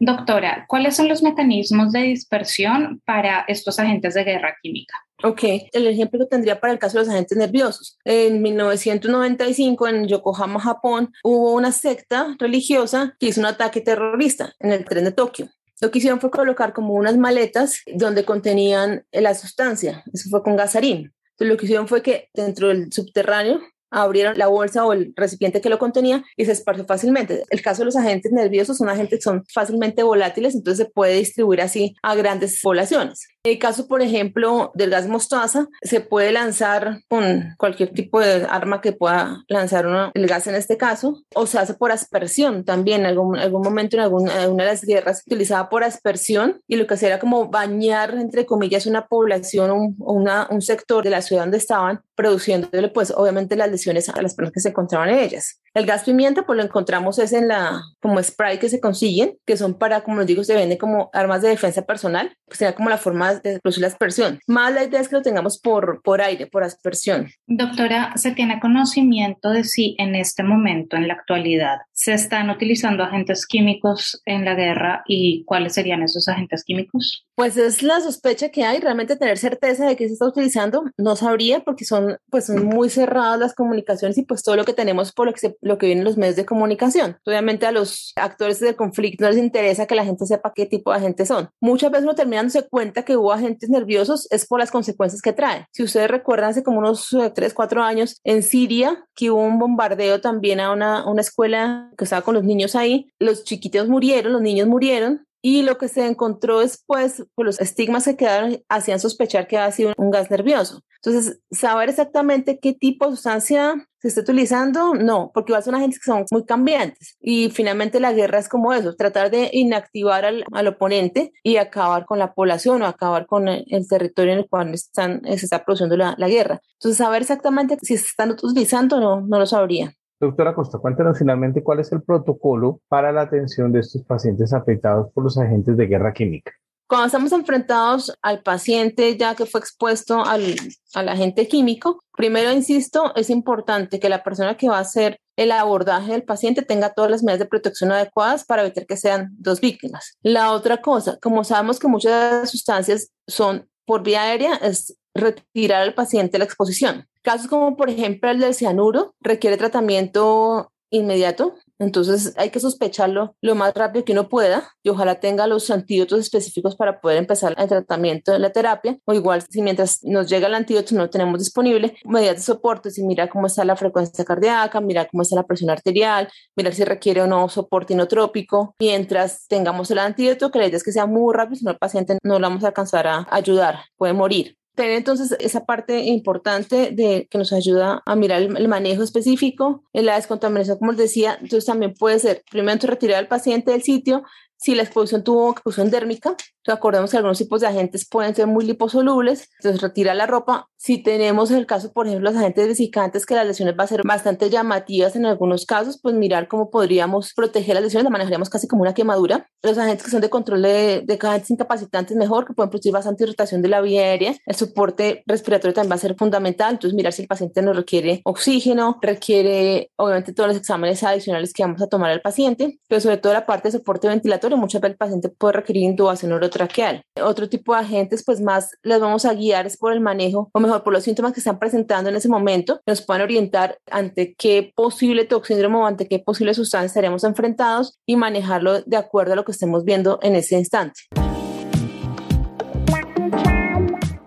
Doctora, 0.00 0.64
¿cuáles 0.66 0.96
son 0.96 1.06
los 1.06 1.22
mecanismos 1.22 1.92
de 1.92 2.00
dispersión 2.00 3.00
para 3.06 3.44
estos 3.46 3.78
agentes 3.78 4.14
de 4.14 4.24
guerra 4.24 4.56
química? 4.60 4.96
Ok, 5.22 5.44
el 5.72 5.86
ejemplo 5.86 6.18
que 6.18 6.26
tendría 6.26 6.58
para 6.58 6.72
el 6.72 6.80
caso 6.80 6.98
de 6.98 7.04
los 7.04 7.14
agentes 7.14 7.38
nerviosos. 7.38 7.96
En 8.04 8.42
1995, 8.42 9.86
en 9.86 10.08
Yokohama, 10.08 10.58
Japón, 10.58 11.12
hubo 11.22 11.54
una 11.54 11.70
secta 11.70 12.34
religiosa 12.36 13.14
que 13.20 13.26
hizo 13.26 13.40
un 13.40 13.46
ataque 13.46 13.80
terrorista 13.80 14.52
en 14.58 14.72
el 14.72 14.84
tren 14.84 15.04
de 15.04 15.12
Tokio. 15.12 15.48
Lo 15.80 15.92
que 15.92 15.98
hicieron 15.98 16.20
fue 16.20 16.32
colocar 16.32 16.72
como 16.72 16.94
unas 16.94 17.16
maletas 17.16 17.82
donde 17.86 18.24
contenían 18.24 19.06
la 19.12 19.32
sustancia. 19.36 20.02
Eso 20.12 20.28
fue 20.28 20.42
con 20.42 20.56
gasarín. 20.56 21.12
Entonces, 21.30 21.52
lo 21.52 21.56
que 21.56 21.66
hicieron 21.66 21.86
fue 21.86 22.02
que 22.02 22.30
dentro 22.34 22.68
del 22.68 22.92
subterráneo 22.92 23.60
abrieron 23.90 24.38
la 24.38 24.48
bolsa 24.48 24.84
o 24.84 24.92
el 24.92 25.12
recipiente 25.16 25.60
que 25.60 25.68
lo 25.68 25.78
contenía 25.78 26.24
y 26.36 26.44
se 26.44 26.52
esparció 26.52 26.84
fácilmente. 26.84 27.44
El 27.50 27.62
caso 27.62 27.82
de 27.82 27.86
los 27.86 27.96
agentes 27.96 28.32
nerviosos 28.32 28.78
son 28.78 28.88
agentes 28.88 29.18
que 29.18 29.22
son 29.22 29.44
fácilmente 29.52 30.02
volátiles, 30.02 30.54
entonces 30.54 30.86
se 30.86 30.92
puede 30.92 31.14
distribuir 31.14 31.60
así 31.60 31.94
a 32.02 32.14
grandes 32.14 32.60
poblaciones. 32.62 33.26
El 33.46 33.60
caso, 33.60 33.86
por 33.86 34.02
ejemplo, 34.02 34.72
del 34.74 34.90
gas 34.90 35.06
mostaza, 35.06 35.68
se 35.80 36.00
puede 36.00 36.32
lanzar 36.32 37.02
con 37.06 37.54
cualquier 37.56 37.90
tipo 37.90 38.18
de 38.18 38.44
arma 38.50 38.80
que 38.80 38.90
pueda 38.90 39.44
lanzar 39.46 39.86
el 40.14 40.26
gas 40.26 40.48
en 40.48 40.56
este 40.56 40.76
caso, 40.76 41.22
o 41.32 41.46
se 41.46 41.60
hace 41.60 41.74
por 41.74 41.92
aspersión 41.92 42.64
también. 42.64 43.02
En 43.02 43.06
algún, 43.06 43.38
algún 43.38 43.62
momento 43.62 43.96
en 43.96 44.02
alguna, 44.02 44.48
de 44.48 44.64
las 44.64 44.82
guerras 44.82 45.18
se 45.18 45.30
utilizaba 45.30 45.68
por 45.68 45.84
aspersión 45.84 46.60
y 46.66 46.74
lo 46.74 46.88
que 46.88 46.94
hacía 46.94 47.06
era 47.06 47.20
como 47.20 47.48
bañar, 47.48 48.14
entre 48.14 48.46
comillas, 48.46 48.84
una 48.84 49.06
población 49.06 49.70
o 49.70 49.76
un, 50.12 50.28
un 50.50 50.60
sector 50.60 51.04
de 51.04 51.10
la 51.10 51.22
ciudad 51.22 51.42
donde 51.42 51.58
estaban, 51.58 52.02
produciéndole, 52.16 52.88
pues, 52.88 53.12
obviamente 53.12 53.54
las 53.54 53.70
lesiones 53.70 54.08
a 54.08 54.20
las 54.22 54.34
personas 54.34 54.54
que 54.54 54.60
se 54.60 54.70
encontraban 54.70 55.10
en 55.10 55.20
ellas. 55.20 55.60
El 55.76 55.84
gas 55.84 56.04
pimienta, 56.04 56.46
pues 56.46 56.56
lo 56.56 56.62
encontramos 56.62 57.18
es 57.18 57.34
en 57.34 57.48
la, 57.48 57.82
como 58.00 58.22
spray 58.22 58.58
que 58.58 58.70
se 58.70 58.80
consiguen, 58.80 59.34
que 59.44 59.58
son 59.58 59.74
para, 59.74 60.00
como 60.00 60.16
les 60.16 60.26
digo, 60.26 60.42
se 60.42 60.54
vende 60.54 60.78
como 60.78 61.10
armas 61.12 61.42
de 61.42 61.50
defensa 61.50 61.82
personal, 61.82 62.34
pues 62.46 62.60
sería 62.60 62.74
como 62.74 62.88
la 62.88 62.96
forma 62.96 63.34
de 63.34 63.60
producir 63.60 63.82
la 63.82 63.88
aspersión. 63.88 64.40
Más 64.46 64.72
la 64.72 64.84
idea 64.84 65.00
es 65.00 65.08
que 65.08 65.16
lo 65.16 65.20
tengamos 65.20 65.60
por, 65.60 66.00
por 66.02 66.22
aire, 66.22 66.46
por 66.46 66.64
aspersión. 66.64 67.28
Doctora, 67.46 68.16
¿se 68.16 68.30
tiene 68.30 68.58
conocimiento 68.58 69.50
de 69.50 69.64
si 69.64 69.94
en 69.98 70.14
este 70.14 70.42
momento, 70.42 70.96
en 70.96 71.08
la 71.08 71.12
actualidad, 71.12 71.80
se 71.92 72.14
están 72.14 72.48
utilizando 72.48 73.04
agentes 73.04 73.46
químicos 73.46 74.22
en 74.24 74.46
la 74.46 74.54
guerra 74.54 75.02
y 75.06 75.44
cuáles 75.44 75.74
serían 75.74 76.02
esos 76.02 76.26
agentes 76.26 76.64
químicos? 76.64 77.26
Pues 77.34 77.58
es 77.58 77.82
la 77.82 78.00
sospecha 78.00 78.48
que 78.48 78.64
hay, 78.64 78.80
realmente 78.80 79.16
tener 79.16 79.36
certeza 79.36 79.84
de 79.84 79.94
que 79.94 80.06
se 80.06 80.14
está 80.14 80.24
utilizando, 80.24 80.84
no 80.96 81.16
sabría 81.16 81.60
porque 81.60 81.84
son, 81.84 82.16
pues 82.30 82.46
son 82.46 82.64
muy 82.64 82.88
cerradas 82.88 83.38
las 83.38 83.54
comunicaciones 83.54 84.16
y 84.16 84.22
pues 84.22 84.42
todo 84.42 84.56
lo 84.56 84.64
que 84.64 84.72
tenemos 84.72 85.12
por 85.12 85.26
lo 85.26 85.34
que 85.34 85.40
se 85.40 85.56
lo 85.66 85.78
que 85.78 85.86
vienen 85.86 86.04
los 86.04 86.16
medios 86.16 86.36
de 86.36 86.46
comunicación. 86.46 87.18
Obviamente 87.24 87.66
a 87.66 87.72
los 87.72 88.12
actores 88.16 88.60
del 88.60 88.76
conflicto 88.76 89.24
no 89.24 89.30
les 89.30 89.38
interesa 89.38 89.86
que 89.86 89.94
la 89.94 90.04
gente 90.04 90.26
sepa 90.26 90.52
qué 90.54 90.66
tipo 90.66 90.90
de 90.90 90.98
agentes 90.98 91.28
son. 91.28 91.48
Muchas 91.60 91.90
veces 91.90 92.04
uno 92.04 92.14
termina 92.14 92.38
dándose 92.38 92.68
cuenta 92.68 93.04
que 93.04 93.16
hubo 93.16 93.32
agentes 93.32 93.68
nerviosos 93.68 94.28
es 94.30 94.46
por 94.46 94.60
las 94.60 94.70
consecuencias 94.70 95.22
que 95.22 95.32
trae. 95.32 95.66
Si 95.72 95.82
ustedes 95.82 96.10
recuerdan 96.10 96.50
hace 96.50 96.62
como 96.62 96.78
unos 96.78 97.14
3, 97.34 97.52
eh, 97.52 97.54
4 97.54 97.82
años 97.82 98.20
en 98.24 98.42
Siria, 98.42 99.04
que 99.14 99.30
hubo 99.30 99.42
un 99.42 99.58
bombardeo 99.58 100.20
también 100.20 100.60
a 100.60 100.72
una, 100.72 101.08
una 101.08 101.20
escuela 101.20 101.90
que 101.98 102.04
estaba 102.04 102.22
con 102.22 102.34
los 102.34 102.44
niños 102.44 102.76
ahí, 102.76 103.10
los 103.18 103.44
chiquitos 103.44 103.88
murieron, 103.88 104.32
los 104.32 104.42
niños 104.42 104.68
murieron, 104.68 105.26
y 105.42 105.62
lo 105.62 105.78
que 105.78 105.86
se 105.86 106.04
encontró 106.04 106.58
después, 106.58 107.24
pues 107.36 107.46
los 107.46 107.60
estigmas 107.60 108.04
que 108.04 108.16
quedaron 108.16 108.64
hacían 108.68 108.98
sospechar 108.98 109.46
que 109.46 109.56
había 109.56 109.70
sido 109.70 109.92
un 109.96 110.10
gas 110.10 110.28
nervioso. 110.28 110.82
Entonces, 111.06 111.40
saber 111.52 111.88
exactamente 111.88 112.58
qué 112.58 112.74
tipo 112.74 113.04
de 113.04 113.12
sustancia 113.12 113.76
se 114.00 114.08
está 114.08 114.22
utilizando, 114.22 114.92
no, 114.94 115.30
porque 115.32 115.52
igual 115.52 115.62
son 115.62 115.76
agentes 115.76 116.00
que 116.00 116.10
son 116.10 116.24
muy 116.32 116.44
cambiantes. 116.44 117.16
Y 117.20 117.50
finalmente 117.50 118.00
la 118.00 118.12
guerra 118.12 118.40
es 118.40 118.48
como 118.48 118.72
eso, 118.72 118.96
tratar 118.96 119.30
de 119.30 119.48
inactivar 119.52 120.24
al, 120.24 120.44
al 120.52 120.66
oponente 120.66 121.32
y 121.44 121.58
acabar 121.58 122.06
con 122.06 122.18
la 122.18 122.34
población 122.34 122.82
o 122.82 122.86
acabar 122.86 123.26
con 123.26 123.46
el, 123.46 123.64
territorio 123.88 124.32
en 124.32 124.40
el 124.40 124.48
cual 124.48 124.74
están, 124.74 125.22
se 125.22 125.46
está 125.46 125.64
produciendo 125.64 125.96
la, 125.96 126.16
la, 126.18 126.26
guerra. 126.26 126.60
Entonces, 126.80 126.98
saber 126.98 127.22
exactamente 127.22 127.76
si 127.82 127.96
se 127.96 128.06
están 128.06 128.32
utilizando, 128.32 128.98
no, 128.98 129.20
no 129.20 129.38
lo 129.38 129.46
sabría. 129.46 129.92
Doctora 130.18 130.56
Costa, 130.56 130.78
cuéntanos 130.78 131.18
finalmente 131.20 131.62
cuál 131.62 131.78
es 131.78 131.92
el 131.92 132.02
protocolo 132.02 132.80
para 132.88 133.12
la 133.12 133.20
atención 133.20 133.70
de 133.70 133.78
estos 133.78 134.02
pacientes 134.02 134.52
afectados 134.52 135.12
por 135.12 135.22
los 135.22 135.38
agentes 135.38 135.76
de 135.76 135.86
guerra 135.86 136.12
química. 136.12 136.52
Cuando 136.88 137.06
estamos 137.06 137.32
enfrentados 137.32 138.16
al 138.22 138.42
paciente 138.42 139.16
ya 139.16 139.34
que 139.34 139.46
fue 139.46 139.60
expuesto 139.60 140.24
al, 140.24 140.54
al, 140.94 141.08
agente 141.08 141.48
químico, 141.48 142.04
primero, 142.16 142.52
insisto, 142.52 143.12
es 143.16 143.28
importante 143.28 143.98
que 143.98 144.08
la 144.08 144.22
persona 144.22 144.56
que 144.56 144.68
va 144.68 144.78
a 144.78 144.82
hacer 144.82 145.18
el 145.36 145.50
abordaje 145.52 146.12
del 146.12 146.22
paciente 146.22 146.62
tenga 146.62 146.94
todas 146.94 147.10
las 147.10 147.22
medidas 147.22 147.40
de 147.40 147.46
protección 147.46 147.90
adecuadas 147.92 148.44
para 148.44 148.62
evitar 148.62 148.86
que 148.86 148.96
sean 148.96 149.30
dos 149.32 149.60
víctimas. 149.60 150.16
La 150.22 150.52
otra 150.52 150.80
cosa, 150.80 151.18
como 151.20 151.42
sabemos 151.42 151.78
que 151.78 151.88
muchas 151.88 152.12
de 152.12 152.38
las 152.38 152.50
sustancias 152.50 153.10
son 153.26 153.68
por 153.84 154.02
vía 154.02 154.22
aérea, 154.22 154.54
es 154.54 154.96
retirar 155.14 155.82
al 155.82 155.94
paciente 155.94 156.38
la 156.38 156.44
exposición. 156.44 157.06
Casos 157.22 157.48
como 157.48 157.76
por 157.76 157.90
ejemplo 157.90 158.30
el 158.30 158.38
del 158.38 158.54
cianuro 158.54 159.14
requiere 159.20 159.56
tratamiento 159.56 160.72
inmediato, 160.90 161.56
entonces 161.78 162.32
hay 162.36 162.50
que 162.50 162.60
sospecharlo 162.60 163.36
lo 163.40 163.54
más 163.54 163.74
rápido 163.74 164.04
que 164.04 164.12
uno 164.12 164.28
pueda 164.28 164.70
y 164.82 164.88
ojalá 164.88 165.20
tenga 165.20 165.46
los 165.46 165.70
antídotos 165.70 166.20
específicos 166.20 166.76
para 166.76 167.00
poder 167.00 167.18
empezar 167.18 167.54
el 167.58 167.68
tratamiento 167.68 168.32
de 168.32 168.38
la 168.38 168.50
terapia. 168.50 168.98
O 169.04 169.12
igual 169.12 169.42
si 169.48 169.62
mientras 169.62 170.02
nos 170.02 170.28
llega 170.28 170.46
el 170.46 170.54
antídoto 170.54 170.94
no 170.94 171.02
lo 171.02 171.10
tenemos 171.10 171.38
disponible, 171.38 171.96
medidas 172.04 172.36
de 172.36 172.42
soporte, 172.42 172.90
si 172.90 173.02
mira 173.02 173.28
cómo 173.28 173.46
está 173.46 173.64
la 173.64 173.76
frecuencia 173.76 174.24
cardíaca, 174.24 174.80
mira 174.80 175.06
cómo 175.06 175.22
está 175.22 175.36
la 175.36 175.46
presión 175.46 175.70
arterial, 175.70 176.28
mirar 176.56 176.74
si 176.74 176.84
requiere 176.84 177.22
o 177.22 177.26
no 177.26 177.48
soporte 177.48 177.94
inotrópico, 177.94 178.74
mientras 178.78 179.46
tengamos 179.48 179.90
el 179.90 179.98
antídoto, 179.98 180.50
que 180.50 180.58
la 180.58 180.66
idea 180.66 180.76
es 180.78 180.84
que 180.84 180.92
sea 180.92 181.06
muy 181.06 181.34
rápido, 181.34 181.56
si 181.56 181.64
no 181.64 181.70
el 181.70 181.78
paciente 181.78 182.18
no 182.22 182.38
lo 182.38 182.48
vamos 182.48 182.64
a 182.64 182.68
alcanzar 182.68 183.06
a 183.06 183.26
ayudar, 183.30 183.80
puede 183.96 184.12
morir 184.12 184.56
tener 184.76 184.92
entonces 184.92 185.34
esa 185.40 185.64
parte 185.64 186.04
importante 186.04 186.90
de 186.92 187.26
que 187.30 187.38
nos 187.38 187.52
ayuda 187.52 188.02
a 188.04 188.14
mirar 188.14 188.42
el, 188.42 188.68
manejo 188.68 189.02
específico, 189.02 189.82
en 189.92 190.06
la 190.06 190.16
descontaminación, 190.16 190.78
como 190.78 190.92
les 190.92 191.00
decía, 191.00 191.38
entonces 191.40 191.64
también 191.64 191.94
puede 191.94 192.18
ser 192.18 192.44
primero 192.50 192.86
retirar 192.86 193.18
al 193.18 193.26
paciente 193.26 193.72
del 193.72 193.82
sitio, 193.82 194.22
si 194.56 194.74
la 194.74 194.82
exposición 194.82 195.24
tuvo 195.24 195.52
exposición 195.52 195.90
dérmica, 195.90 196.36
acordemos 196.72 197.10
que 197.10 197.16
algunos 197.16 197.38
tipos 197.38 197.60
de 197.60 197.66
agentes 197.66 198.08
pueden 198.08 198.34
ser 198.34 198.46
muy 198.46 198.64
liposolubles, 198.64 199.50
entonces 199.58 199.80
retira 199.80 200.14
la 200.14 200.26
ropa. 200.26 200.68
Si 200.76 201.02
tenemos 201.02 201.50
el 201.50 201.66
caso, 201.66 201.92
por 201.92 202.06
ejemplo, 202.06 202.30
los 202.30 202.38
agentes 202.38 202.68
vesicantes, 202.68 203.26
que 203.26 203.34
las 203.34 203.46
lesiones 203.46 203.76
van 203.76 203.84
a 203.84 203.88
ser 203.88 204.02
bastante 204.04 204.50
llamativas 204.50 205.16
en 205.16 205.26
algunos 205.26 205.66
casos, 205.66 205.98
pues 206.00 206.14
mirar 206.14 206.48
cómo 206.48 206.70
podríamos 206.70 207.32
proteger 207.34 207.74
las 207.74 207.84
lesiones, 207.84 208.04
la 208.04 208.10
manejaríamos 208.10 208.50
casi 208.50 208.68
como 208.68 208.82
una 208.82 208.94
quemadura. 208.94 209.48
Los 209.62 209.78
agentes 209.78 210.04
que 210.04 210.10
son 210.10 210.20
de 210.20 210.30
control 210.30 210.62
de, 210.62 211.02
de 211.04 211.18
agentes 211.20 211.50
incapacitantes, 211.50 212.16
mejor, 212.16 212.46
que 212.46 212.52
pueden 212.52 212.70
producir 212.70 212.92
bastante 212.92 213.24
irritación 213.24 213.62
de 213.62 213.68
la 213.68 213.80
vía 213.80 214.02
aérea. 214.02 214.34
El 214.44 214.54
soporte 214.54 215.22
respiratorio 215.26 215.74
también 215.74 215.92
va 215.92 215.96
a 215.96 215.98
ser 215.98 216.14
fundamental, 216.16 216.72
entonces 216.72 216.94
mirar 216.94 217.12
si 217.12 217.22
el 217.22 217.28
paciente 217.28 217.62
no 217.62 217.72
requiere 217.72 218.20
oxígeno, 218.24 218.98
requiere 219.00 219.90
obviamente 219.96 220.32
todos 220.32 220.48
los 220.48 220.56
exámenes 220.56 221.02
adicionales 221.02 221.52
que 221.52 221.62
vamos 221.62 221.82
a 221.82 221.88
tomar 221.88 222.10
al 222.10 222.20
paciente, 222.20 222.78
pero 222.88 223.00
sobre 223.00 223.16
todo 223.16 223.32
la 223.32 223.46
parte 223.46 223.68
de 223.68 223.78
soporte 223.78 224.08
ventilatorio, 224.08 224.45
muchas 224.54 224.80
veces 224.80 224.92
el 224.92 224.98
paciente 224.98 225.28
puede 225.28 225.54
requerir 225.54 225.82
intubación 225.82 226.38
traqueal. 226.50 227.02
Otro 227.22 227.48
tipo 227.48 227.74
de 227.74 227.80
agentes, 227.80 228.22
pues 228.24 228.40
más 228.40 228.70
les 228.82 229.00
vamos 229.00 229.24
a 229.24 229.34
guiar 229.34 229.66
es 229.66 229.76
por 229.76 229.92
el 229.92 230.00
manejo, 230.00 230.50
o 230.52 230.60
mejor 230.60 230.84
por 230.84 230.92
los 230.92 231.02
síntomas 231.02 231.32
que 231.32 231.40
están 231.40 231.58
presentando 231.58 232.10
en 232.10 232.16
ese 232.16 232.28
momento, 232.28 232.80
nos 232.86 233.02
pueden 233.02 233.22
orientar 233.22 233.78
ante 233.90 234.34
qué 234.36 234.72
posible 234.74 235.24
toxíndromo 235.24 235.82
o 235.82 235.86
ante 235.86 236.06
qué 236.06 236.18
posible 236.18 236.54
sustancia 236.54 236.86
estaremos 236.86 237.24
enfrentados 237.24 237.98
y 238.06 238.16
manejarlo 238.16 238.82
de 238.82 238.96
acuerdo 238.96 239.32
a 239.32 239.36
lo 239.36 239.44
que 239.44 239.52
estemos 239.52 239.84
viendo 239.84 240.18
en 240.22 240.36
ese 240.36 240.56
instante. 240.56 241.00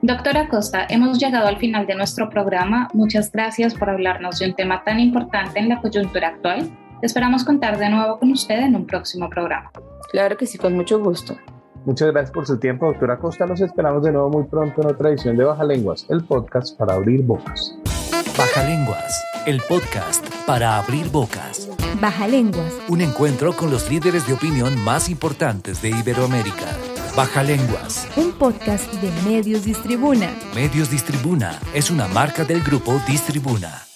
Doctora 0.01 0.47
Costa, 0.47 0.87
hemos 0.89 1.19
llegado 1.19 1.47
al 1.47 1.57
final 1.57 1.85
de 1.85 1.93
nuestro 1.93 2.29
programa. 2.29 2.87
Muchas 2.93 3.31
gracias 3.31 3.75
por 3.75 3.91
hablarnos 3.91 4.39
de 4.39 4.47
un 4.47 4.55
tema 4.55 4.83
tan 4.83 4.99
importante 4.99 5.59
en 5.59 5.69
la 5.69 5.79
coyuntura 5.81 6.29
actual. 6.29 6.67
Esperamos 7.01 7.43
contar 7.43 7.77
de 7.77 7.89
nuevo 7.89 8.17
con 8.17 8.31
usted 8.31 8.59
en 8.59 8.75
un 8.75 8.87
próximo 8.87 9.29
programa. 9.29 9.71
Claro 10.11 10.37
que 10.37 10.45
sí, 10.45 10.57
con 10.57 10.73
mucho 10.73 10.99
gusto. 10.99 11.37
Muchas 11.85 12.11
gracias 12.11 12.31
por 12.31 12.45
su 12.45 12.57
tiempo, 12.59 12.87
doctora 12.87 13.17
Costa. 13.17 13.45
Nos 13.45 13.61
esperamos 13.61 14.03
de 14.03 14.11
nuevo 14.11 14.29
muy 14.29 14.43
pronto 14.43 14.81
en 14.81 14.87
otra 14.87 15.09
edición 15.09 15.37
de 15.37 15.45
Baja 15.45 15.63
Lenguas, 15.63 16.05
el 16.09 16.23
podcast 16.23 16.77
para 16.77 16.95
abrir 16.95 17.23
bocas. 17.23 17.75
Baja 18.37 18.63
Lenguas, 18.63 19.23
el 19.45 19.61
podcast 19.67 20.25
para 20.45 20.77
abrir 20.77 21.09
bocas. 21.09 21.69
Baja 22.01 22.27
Lenguas. 22.27 22.73
Un 22.87 23.01
encuentro 23.01 23.53
con 23.53 23.71
los 23.71 23.89
líderes 23.89 24.27
de 24.27 24.33
opinión 24.33 24.77
más 24.83 25.09
importantes 25.09 25.81
de 25.81 25.89
Iberoamérica. 25.89 26.67
Baja 27.15 27.43
Lenguas. 27.43 28.07
Un 28.15 28.31
podcast 28.33 28.91
de 28.93 29.29
Medios 29.29 29.65
Distribuna. 29.65 30.29
Medios 30.53 30.89
Distribuna 30.89 31.59
es 31.73 31.89
una 31.91 32.07
marca 32.07 32.45
del 32.45 32.61
grupo 32.61 33.01
Distribuna. 33.07 33.88